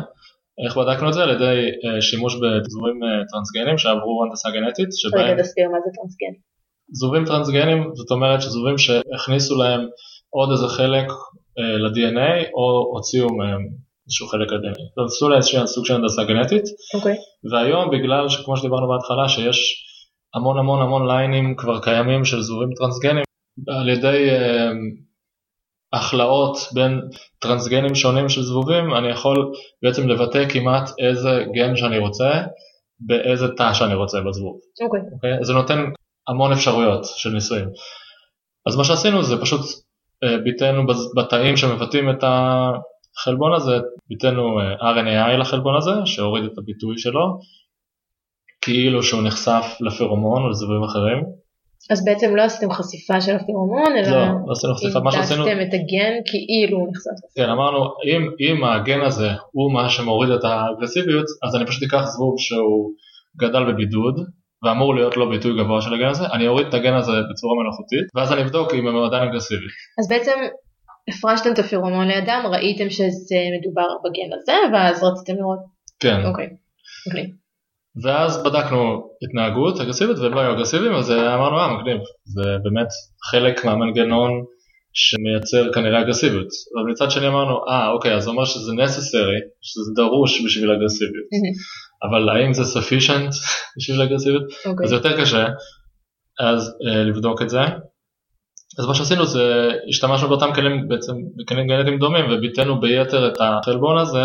[0.66, 1.24] איך בדקנו את זה?
[1.24, 4.90] על ידי uh, שימוש בזבובים uh, טרנסגנים שעברו הנדסה גנטית.
[4.92, 5.24] שבהם...
[5.24, 6.34] רגע תסביר מה זה טרנסגן.
[6.92, 9.82] זבובים טרנסגנים זאת אומרת שזבובים שהכניסו להם
[10.30, 13.68] עוד איזה חלק uh, ל-DNA או הוציאו מהם
[14.06, 15.06] איזשהו חלק ל-DNA.
[15.06, 16.64] עשו לה איזשהו סוג של הנדסה גנטית.
[16.94, 17.14] אוקיי.
[17.14, 17.50] Okay.
[17.52, 19.86] והיום בגלל שכמו שדיברנו בהתחלה שיש
[20.36, 23.24] המון המון המון ליינים כבר קיימים של זבובים טרנסגנים
[23.68, 25.00] על ידי uh,
[25.94, 27.02] הכלאות בין
[27.40, 29.52] טרנסגנים שונים של זבובים אני יכול
[29.84, 32.30] בעצם לבטא כמעט איזה גן שאני רוצה
[33.00, 34.60] באיזה תא שאני רוצה בזבוב.
[34.82, 35.02] אוקיי.
[35.02, 35.40] Okay.
[35.40, 35.44] Okay?
[35.44, 35.84] זה נותן
[36.30, 37.70] המון אפשרויות של ניסויים.
[38.68, 39.62] אז מה שעשינו זה פשוט
[40.44, 40.84] ביטאנו
[41.16, 47.40] בתאים שמבטאים את החלבון הזה, ביטאנו RNAi לחלבון הזה שהוריד את הביטוי שלו
[48.62, 51.24] כאילו שהוא נחשף לפרומון או לזבובים אחרים.
[51.92, 55.44] אז בעצם לא עשיתם חשיפה של הפירומון, אלא לא, לא עשינו חשיפה, מה שעשינו...
[55.48, 57.36] את הגן כאילו הוא נחשף.
[57.36, 62.06] כן, אמרנו, אם, אם הגן הזה הוא מה שמוריד את האגרסיביות, אז אני פשוט אקח
[62.06, 62.92] זבוב שהוא
[63.38, 64.20] גדל בבידוד,
[64.64, 68.08] ואמור להיות לו ביטוי גבוה של הגן הזה, אני אוריד את הגן הזה בצורה מלאכותית,
[68.16, 69.70] ואז אני אבדוק אם הם עדיין אגרסיביים.
[70.00, 70.38] אז בעצם
[71.10, 75.60] הפרשתם את הפירומון לידם, ראיתם שזה מדובר בגן הזה, ואז רציתם לראות.
[76.00, 76.26] כן.
[76.26, 76.50] אוקיי.
[77.08, 77.32] אוקיי.
[78.04, 82.88] ואז בדקנו התנהגות אגרסיבית והם לא היו אגרסיביים אז אמרנו אה מגניב זה באמת
[83.32, 84.32] חלק מהמנגנון
[84.94, 89.92] שמייצר כנראה אגרסיביות אבל מצד שני אמרנו אה אוקיי אז זה אומר שזה necessary שזה
[89.96, 91.26] דרוש בשביל אגרסיביות
[92.04, 93.36] אבל האם זה sufficient
[93.78, 94.84] בשביל אגרסיביות אוקיי.
[94.84, 95.46] אז זה יותר קשה
[96.40, 97.62] אז אה, לבדוק את זה
[98.80, 103.98] אז מה שעשינו זה השתמשנו באותם כלים בעצם בכלים גנטיים דומים וביטאנו ביתר את החלבון
[103.98, 104.24] הזה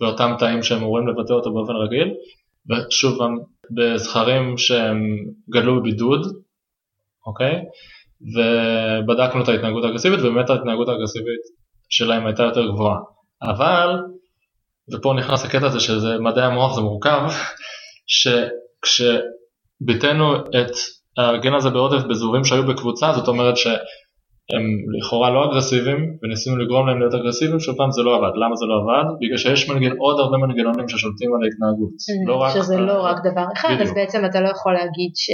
[0.00, 2.14] באותם תאים שהם אמורים לבטא אותו באופן רגיל
[2.70, 3.18] ושוב
[3.70, 4.98] בזכרים שהם
[5.50, 6.20] גדלו בבידוד,
[7.26, 7.54] אוקיי?
[8.34, 11.40] ובדקנו את ההתנהגות האגרסיבית ובאמת ההתנהגות האגרסיבית
[11.88, 12.98] שלהם הייתה יותר גבוהה.
[13.42, 14.00] אבל,
[14.92, 17.20] ופה נכנס הקטע הזה שזה מדעי המוח זה מורכב,
[18.86, 20.70] שכשביטאנו את
[21.18, 23.66] הגן הזה בעודף בזורים שהיו בקבוצה זאת אומרת ש...
[24.52, 24.64] הם
[24.98, 28.34] לכאורה לא אגרסיביים וניסינו לגרום להם להיות אגרסיביים, שוב פעם זה לא עבד.
[28.42, 29.06] למה זה לא עבד?
[29.20, 31.94] בגלל שיש מנגן, עוד הרבה מנגנונים ששולטים על ההתנהגות.
[32.26, 32.54] לא רק...
[32.54, 33.88] שזה לא רק דבר אחד, בדיוק.
[33.88, 35.30] אז בעצם אתה לא יכול להגיד ש...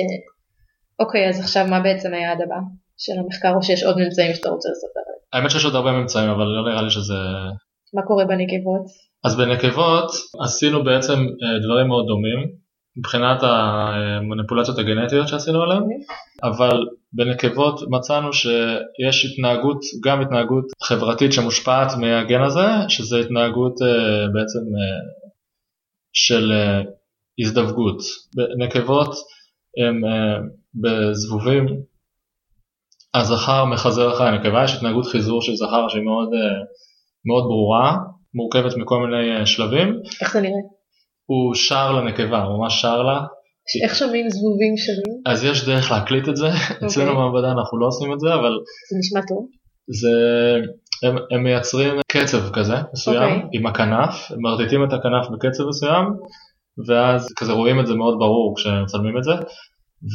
[1.00, 2.60] אוקיי, אז עכשיו מה בעצם היעד הבא
[2.98, 5.20] של המחקר, או שיש עוד ממצאים שאתה רוצה לספר עליהם?
[5.32, 7.18] האמת שיש עוד הרבה ממצאים, אבל לא נראה לי שזה...
[7.94, 9.09] מה קורה בנקבות?
[9.24, 10.10] אז בנקבות
[10.44, 12.60] עשינו בעצם אה, דברים מאוד דומים.
[12.96, 15.82] מבחינת המניפולציות הגנטיות שעשינו עליהן,
[16.42, 23.74] אבל בנקבות מצאנו שיש התנהגות, גם התנהגות חברתית שמושפעת מהגן הזה, שזה התנהגות
[24.32, 24.58] בעצם
[26.12, 26.52] של
[27.40, 27.98] הזדווגות.
[28.34, 29.14] בנקבות
[29.78, 30.02] הם
[30.74, 31.66] בזבובים,
[33.14, 36.28] הזכר מחזר אחרי הנקבה, יש התנהגות חיזור של זכר שהיא מאוד,
[37.24, 37.96] מאוד ברורה,
[38.34, 40.00] מורכבת מכל מיני שלבים.
[40.20, 40.60] איך זה נראה?
[41.26, 43.20] הוא שר לנקבה, הוא ממש שר לה.
[43.84, 45.22] איך שומעים זבובים שרים?
[45.26, 46.48] אז יש דרך להקליט את זה,
[46.86, 48.52] אצלנו במעבדה אנחנו לא עושים את זה, אבל
[48.90, 49.46] זה נשמע טוב.
[50.00, 50.10] זה,
[51.02, 53.48] הם, הם מייצרים קצב כזה מסוים אוקיי.
[53.52, 56.04] עם הכנף, הם מרטיטים את הכנף בקצב מסוים,
[56.88, 59.32] ואז כזה רואים את זה מאוד ברור כשמצלמים את זה,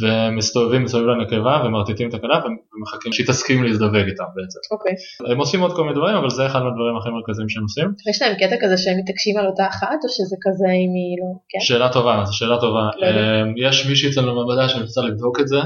[0.02, 2.43] ומסתובבים מסביב לנקבה ומרטיטים את הכנף
[2.76, 4.60] ומחכים שהיא תסכים להזדווג איתם בעצם.
[4.71, 4.93] אוקיי.
[5.32, 7.86] הם עושים עוד כל מיני דברים, אבל זה אחד מהדברים הכי מרכזיים שהם עושים.
[8.10, 11.39] יש להם קטע כזה שהם מתעקשים על אותה אחת, או שזה כזה אם היא לא...
[11.50, 11.60] כן?
[11.62, 12.89] שאלה טובה, זו שאלה טובה.
[12.98, 13.08] לא.
[13.08, 15.58] אמ, יש מישהי אצלנו במעבדה שניסה לבדוק את זה,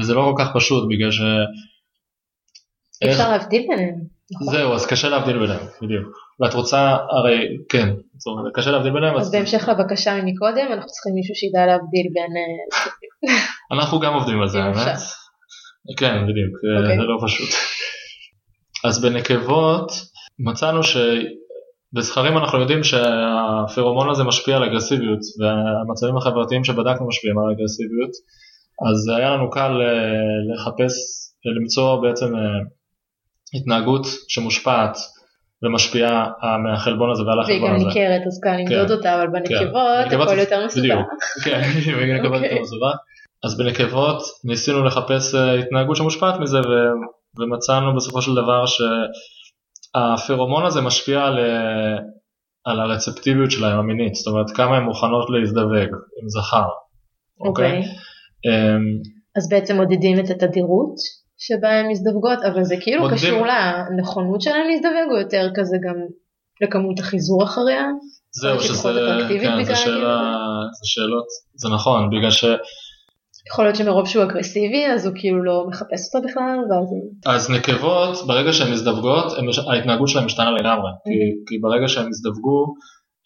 [0.00, 1.20] וזה לא כל כך פשוט בגלל ש...
[1.20, 3.94] אי איך- אפשר להבדיל ביניהם.
[4.32, 4.54] נכון?
[4.54, 6.16] זהו, אז קשה להבדיל ביניהם, בדיוק.
[6.42, 10.86] ואת רוצה, הרי, כן, זאת אומרת, קשה להבדיל ביניהם, אז אז בהמשך לבקשה ממקודם, אנחנו
[10.86, 12.32] צריכים מישהו שידע להבדיל בין...
[12.36, 13.34] אה,
[13.76, 14.98] אנחנו גם עובדים על זה, האמת.
[15.98, 16.96] כן, בדיוק, אה, אוקיי.
[16.96, 17.48] זה לא פשוט.
[18.84, 19.92] אז בנקבות
[20.38, 28.10] מצאנו שבזכרים אנחנו יודעים שהפרומון הזה משפיע על אגרסיביות, והמצבים החברתיים שבדקנו משפיעים על אגרסיביות,
[28.90, 30.94] אז היה לנו קל אה, לחפש,
[31.60, 32.32] למצוא בעצם
[33.54, 34.96] התנהגות שמושפעת
[35.62, 37.86] ומשפיעה אה, מהחלבון הזה ועל והיא החלבון גם הזה.
[37.86, 40.82] ניכרת, אז קל למדוד אותה, אבל בנקבות בנקבות הכל יותר מסודר.
[40.82, 41.08] בדיוק,
[41.44, 41.60] כן,
[42.00, 42.50] בנקבות אוקיי.
[42.50, 42.96] יותר מסובך.
[43.44, 46.58] אז בנקבות ניסינו לחפש אה, התנהגות שמושפעת מזה
[47.38, 51.96] ומצאנו בסופו של דבר שהפרומון הזה משפיע על, אה,
[52.64, 55.90] על הרצפטיביות שלהם המינית, זאת אומרת כמה הן מוכנות להזדווג
[56.22, 56.68] עם זכר.
[57.40, 57.82] אוקיי.
[58.46, 58.82] אמ,
[59.36, 60.94] אז בעצם מודדים את התדירות
[61.46, 65.96] שבה הן מזדווגות, אבל זה כאילו מודדים- קשור לנכונות שלהן להזדווג, או יותר כזה גם
[66.62, 67.84] לכמות החיזור אחריה?
[68.40, 68.88] זהו, שזה,
[69.42, 72.44] כן, זה שאלה, העניין זה שאלות, זה נכון, בגלל ש...
[73.48, 76.88] יכול להיות שמרוב שהוא אגרסיבי, אז הוא כאילו לא מחפש אותה בכלל, ואז.
[77.36, 79.32] אז נקבות, ברגע שהן מזדווגות,
[79.72, 80.90] ההתנהגות שלהן משתנה לגמרי.
[81.04, 82.74] כי, כי ברגע שהן הזדווגו,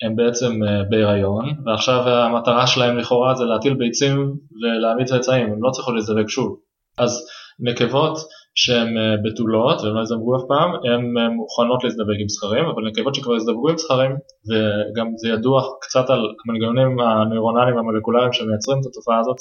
[0.05, 4.17] הם בעצם אה, בהיריון, ועכשיו המטרה שלהם לכאורה זה להטיל ביצים
[4.63, 6.57] ולהעמיד צאצאים, הם לא צריכות להזדווג שוב.
[6.99, 7.27] אז
[7.61, 8.19] נקבות
[8.55, 12.83] שהן אה, בתולות והן לא יזדווגו אף פעם, הן אה, מוכנות להזדווג עם זכרים, אבל
[12.89, 14.13] נקבות שכבר הזדווגו עם זכרים,
[14.49, 19.37] וגם זה ידוע קצת על המנגנונים הנוירונליים המולקולריים שמייצרים את התופעה הזאת,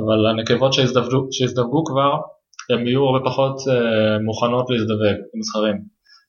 [0.00, 2.12] אבל הנקבות שהזדווגו, שהזדווגו כבר,
[2.70, 5.76] הן יהיו הרבה פחות אה, מוכנות להזדווג עם זכרים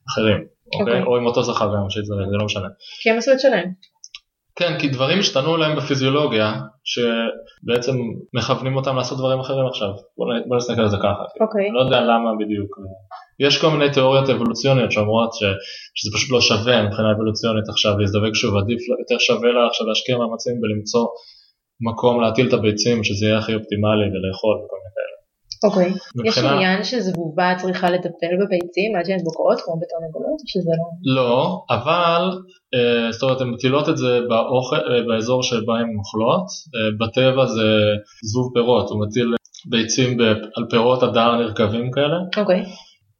[0.09, 0.37] אחרים,
[0.79, 0.81] אוקיי?
[0.81, 1.03] אוקיי.
[1.03, 2.67] או עם אותו זכר גם שיזדווג, זה לא משנה.
[3.01, 3.69] כי הם עשו את שלהם.
[4.55, 7.95] כן, כי דברים השתנו להם בפיזיולוגיה, שבעצם
[8.33, 9.89] מכוונים אותם לעשות דברים אחרים עכשיו.
[10.17, 11.23] בוא, נסתכל על זה ככה.
[11.41, 11.65] אוקיי.
[11.67, 12.71] אני לא יודע למה בדיוק.
[13.39, 15.43] יש כל מיני תיאוריות אבולוציוניות שאומרות ש,
[15.95, 20.17] שזה פשוט לא שווה מבחינה אבולוציונית עכשיו להזדווג שוב, עדיף יותר שווה לה עכשיו להשקיע
[20.17, 21.05] מאמצים ולמצוא
[21.91, 25.13] מקום להטיל את הביצים שזה יהיה הכי אופטימלי ולאכול וכל מיני כאלה.
[25.67, 25.89] אוקיי.
[25.89, 31.15] יש מבחינה- עניין שזבובה צריכה לטפל בביצים עד שהן בוקעות, כמו בתרנגולות, שזה לא...
[31.15, 32.23] לא, אבל
[33.11, 37.77] זאת אומרת הן מטילות את זה באוכל, אה, באזור שבו הן אוכלות, אה, בטבע זה
[38.23, 40.17] זבוב פירות, הוא מטיל ביצים
[40.55, 42.63] על פירות הדר נרקבים כאלה, אוקיי.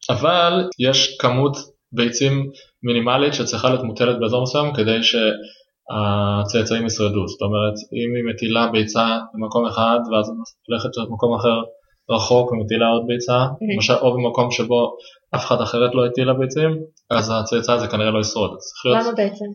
[0.10, 1.58] אבל יש כמות
[1.92, 2.50] ביצים
[2.84, 9.08] מינימלית שצריכה להיות מוטלת באזור מסוים כדי שהצאצאים ישרדו, זאת אומרת אם היא מטילה ביצה
[9.34, 10.32] במקום אחד ואז
[10.68, 11.62] הולכת למקום אחר
[12.10, 14.96] רחוק ומטילה עוד ביצה, למשל או במקום שבו
[15.36, 16.72] אף אחד אחרת לא הטילה ביצים,
[17.12, 18.58] אז הצאצא הזה כנראה לא ישרוד.
[18.58, 19.46] צריך להיות- למה בעצם?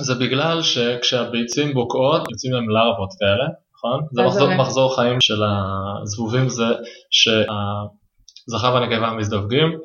[0.00, 3.44] זה בגלל שכשהביצים בוקעות יוצאים להם לארוות כאלה,
[3.76, 4.00] נכון?
[4.12, 4.54] זה מחזור?
[4.54, 5.42] מחזור חיים של
[6.02, 6.64] הזבובים זה
[7.10, 9.78] שהזכר והנקבה מזדווגים,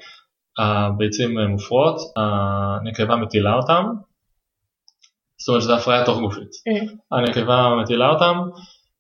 [0.60, 3.84] הביצים מופרות, הנקבה מטילה אותם,
[5.39, 6.49] זאת אומרת שזה הפריה תוך גופית.
[6.67, 8.38] אה, הנקבה מטילה אותם,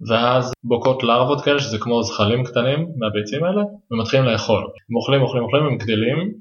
[0.07, 4.61] ואז בוקעות לארוות כאלה שזה כמו זחלים קטנים מהביצים האלה, ומתחילים לאכול.
[4.89, 6.33] הם אוכלים, אוכלים, אוכלים, הם גדלים,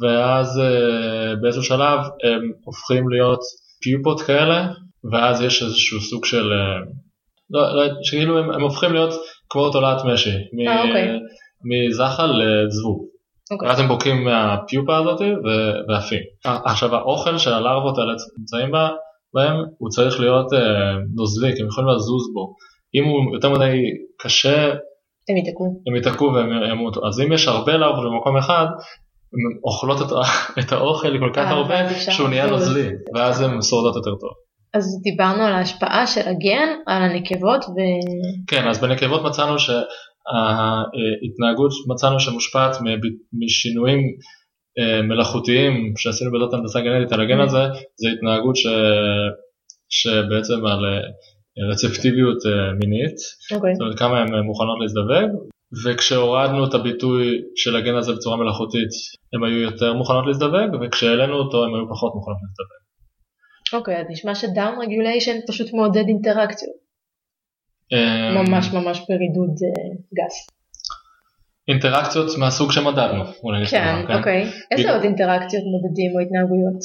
[0.00, 3.40] ואז אה, באיזשהו שלב הם הופכים להיות
[3.82, 4.66] פיופות כאלה,
[5.12, 6.78] ואז יש איזשהו סוג של, אה,
[7.50, 9.14] לא, לא, שכאילו הם, הם הופכים להיות
[9.50, 11.08] כמו תולעת משי, מ- אה, אוקיי.
[11.64, 13.06] מזחל לזבוב.
[13.52, 13.68] אוקיי.
[13.68, 15.20] ואז הם בוקעים מהפיופה הזאת
[15.88, 16.22] ועפים.
[16.44, 18.88] עכשיו האוכל של הלרוות האלה נמצאים בה,
[19.34, 20.58] בהם הוא צריך להיות אה,
[21.14, 22.54] נוזלי, כי הם יכולים לזוז בו.
[22.94, 23.76] אם הוא יותר מדי
[24.18, 24.72] קשה,
[25.28, 25.82] הם ייתקעו.
[25.86, 27.06] הם ייתקעו והם ימותו.
[27.06, 28.66] אז אם יש הרבה לרוות במקום אחד,
[29.32, 30.06] הן אוכלות את,
[30.60, 32.46] את האוכל כל כך אה, הרבה, שהוא נהיה.
[32.46, 34.30] נוזלי, ואז הן שורדות יותר טוב.
[34.74, 37.76] אז דיברנו על ההשפעה של הגן על הנקבות, ו...
[38.46, 39.82] כן, אז בנקבות מצאנו שההתנהגות
[41.88, 42.76] מצאנו שמושפעת
[43.32, 44.00] משינויים
[45.08, 47.42] מלאכותיים שעשינו בעזרת הנדסה גנטית על הגן Mm.
[47.42, 47.62] הזה,
[47.96, 48.66] זה התנהגות ש...
[49.92, 53.16] שבעצם על אה, רצפטיביות אה, מינית,
[53.52, 53.74] אוקיי.
[53.74, 55.30] זאת אומרת כמה הן אה, מוכנות להזדווג,
[55.84, 58.90] וכשהורדנו את הביטוי של הגן הזה בצורה מלאכותית
[59.32, 62.82] הן היו יותר מוכנות להזדווג, וכשהעלינו אותו הן היו פחות מוכנות להזדווג.
[63.72, 66.76] אוקיי, אז נשמע שדאון רגוליישן פשוט מעודד אינטראקציות.
[67.92, 70.46] אה, ממש ממש ברידוד אה, גס.
[71.68, 73.24] אינטראקציות מהסוג שמדדנו.
[73.42, 74.50] אולי נקרא, כן, אוקיי.
[74.70, 76.78] איזה עוד אינטראקציות מודדים או התנהגויות?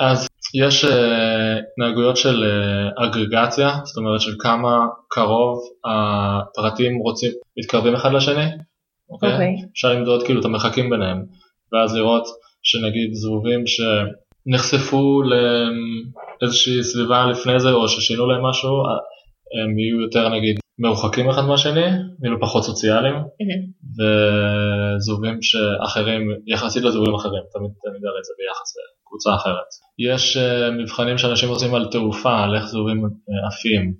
[0.00, 7.94] אז יש אה, התנהגויות של אה, אגרגציה, זאת אומרת של כמה קרוב הפרטים רוצים, מתקרבים
[7.94, 8.46] אחד לשני,
[9.10, 9.32] אוקיי?
[9.32, 9.54] אוקיי.
[9.72, 11.24] אפשר למדוד כאילו את המרחקים ביניהם,
[11.72, 12.24] ואז לראות
[12.62, 15.22] שנגיד זבובים שנחשפו
[16.42, 18.90] לאיזושהי סביבה לפני זה או ששינו להם משהו, אה,
[19.62, 23.62] הם יהיו יותר נגיד מרוחקים אחד מהשני, יהיו פחות סוציאליים, מהמם.
[23.96, 28.74] וזבובים שאחרים, יחסית לזבובים אחרים, תמיד תמיד הרי זה ביחס
[29.04, 29.68] לקבוצה אחרת.
[29.98, 33.94] יש אה, מבחנים שאנשים עושים על תעופה, על איך זבובים אה, עפים.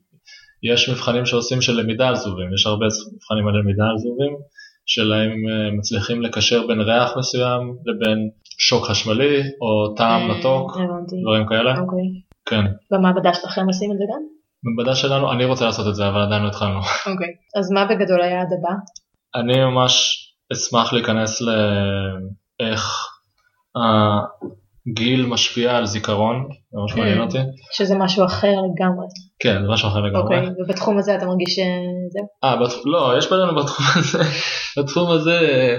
[0.63, 4.37] יש מבחנים שעושים של למידה על זבובים, יש הרבה מבחנים על למידה על זבובים,
[4.87, 10.79] שלהם אה, מצליחים לקשר בין ריח מסוים לבין שוק חשמלי או טעם מתוק.
[11.23, 11.81] דברים כאלה.
[11.81, 12.07] אוקיי.
[12.47, 12.65] כן.
[12.91, 14.40] במעבדה שלכם עושים את זה גם?
[14.65, 16.79] במעבדה שלנו, אני רוצה לעשות את זה, אבל עדיין לא התחלנו.
[17.13, 17.29] אוקיי.
[17.59, 18.75] אז מה בגדול היעד הבא?
[19.35, 20.17] אני ממש
[20.53, 21.43] אשמח להיכנס
[22.61, 23.07] לאיך
[24.87, 27.39] הגיל משפיע על זיכרון, זה ממש מעניין אותי.
[27.73, 29.07] שזה משהו אחר לגמרי.
[29.39, 30.23] כן, זה משהו אחר לגמרי.
[30.23, 30.49] אוקיי.
[30.59, 32.27] ובתחום הזה אתה מרגיש שזהו?
[32.45, 32.75] אה, בתח...
[32.85, 34.19] לא, יש בינינו בתחום הזה,
[34.79, 35.77] בתחום הזה אה,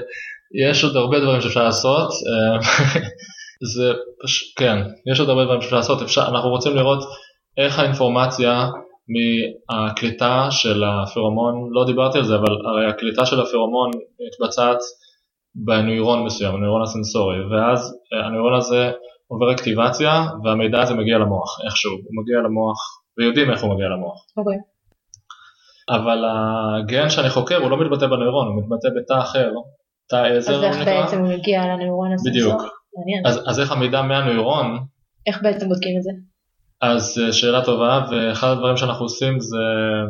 [0.70, 2.10] יש עוד הרבה דברים שאפשר לעשות.
[2.10, 2.70] אה,
[3.76, 3.94] זה
[4.58, 4.78] כן,
[5.12, 6.02] יש עוד הרבה דברים שאפשר לעשות.
[6.02, 7.04] אפשר, אנחנו רוצים לראות
[7.58, 8.68] איך האינפורמציה
[9.14, 13.92] מהקליטה של הפרומון, לא דיברתי על זה, אבל הרי הקליטה של הפרומון
[14.28, 14.78] מתבצעת
[15.56, 18.92] בנוירון מסוים, הנוירון הסנסורי, ואז אה, הנוירון הזה
[19.28, 22.78] עובר אקטיבציה והמידע הזה מגיע למוח איכשהו, הוא מגיע למוח
[23.18, 24.26] ויודעים איך הוא מגיע למוח.
[24.38, 24.58] אוקיי.
[25.90, 29.52] אבל הגן שאני חוקר הוא לא מתבטא בנוירון, הוא מתבטא בתא אחר,
[30.10, 31.02] תא עזר אז איך נקרא.
[31.02, 32.32] בעצם הוא מגיע לנוירון הסנסור?
[32.32, 32.62] בדיוק.
[32.98, 33.26] מעניין.
[33.26, 34.78] אז, אז איך המידע מהנוירון,
[35.28, 36.12] איך בעצם בודקים את זה?
[36.82, 39.58] אז אה, שאלה טובה, ואחד הדברים שאנחנו עושים זה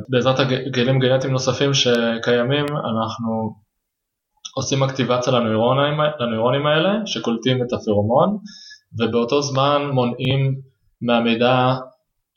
[0.09, 3.55] בעזרת הגלים גנטיים נוספים שקיימים, אנחנו
[4.55, 8.37] עושים אקטיבציה לנוירונים, לנוירונים האלה שקולטים את הפרומון,
[8.99, 10.55] ובאותו זמן מונעים
[11.01, 11.73] מהמידע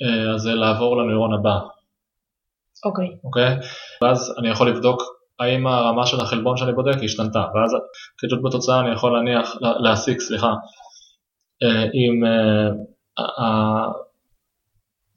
[0.02, 1.58] אה, הזה לעבור לנוירון הבא.
[2.84, 3.08] אוקיי.
[3.24, 3.56] אוקיי?
[4.02, 5.02] ואז אני יכול לבדוק
[5.40, 7.76] האם הרמה של החלבון שאני בודק השתנתה, ואז
[8.18, 10.52] כתלות בתוצאה אני יכול להניח, לה- להסיק, סליחה,
[11.62, 12.24] אה, אם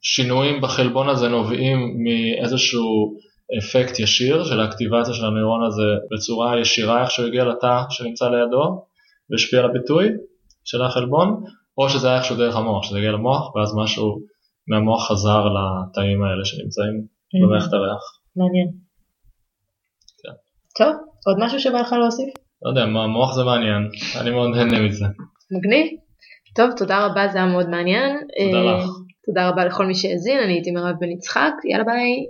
[0.02, 3.16] השינויים בחלבון הזה נובעים מאיזשהו
[3.58, 8.84] אפקט ישיר של האקטיבציה של הנוירון הזה בצורה ישירה איך שהוא הגיע לתא שנמצא לידו
[9.30, 10.08] והשפיע על הביטוי
[10.64, 11.44] של החלבון,
[11.78, 14.20] או שזה היה איכשהו דרך המוח, שזה הגיע למוח ואז משהו
[14.68, 18.02] מהמוח חזר לתאים האלה שנמצאים במערכת הריח.
[18.36, 18.68] מעניין.
[20.22, 20.32] כן.
[20.78, 20.96] טוב,
[21.26, 22.28] עוד משהו שבא לך להוסיף?
[22.62, 23.90] לא יודע, מה, מוח זה מעניין,
[24.20, 25.04] אני מאוד נהנה מזה.
[25.50, 25.86] מגניב.
[26.56, 28.16] טוב, תודה רבה, זה היה מאוד מעניין.
[28.52, 28.88] תודה אה, לך.
[29.28, 32.26] תודה רבה לכל מי שהאזין, אני הייתי מירב בן יצחק, יאללה ביי.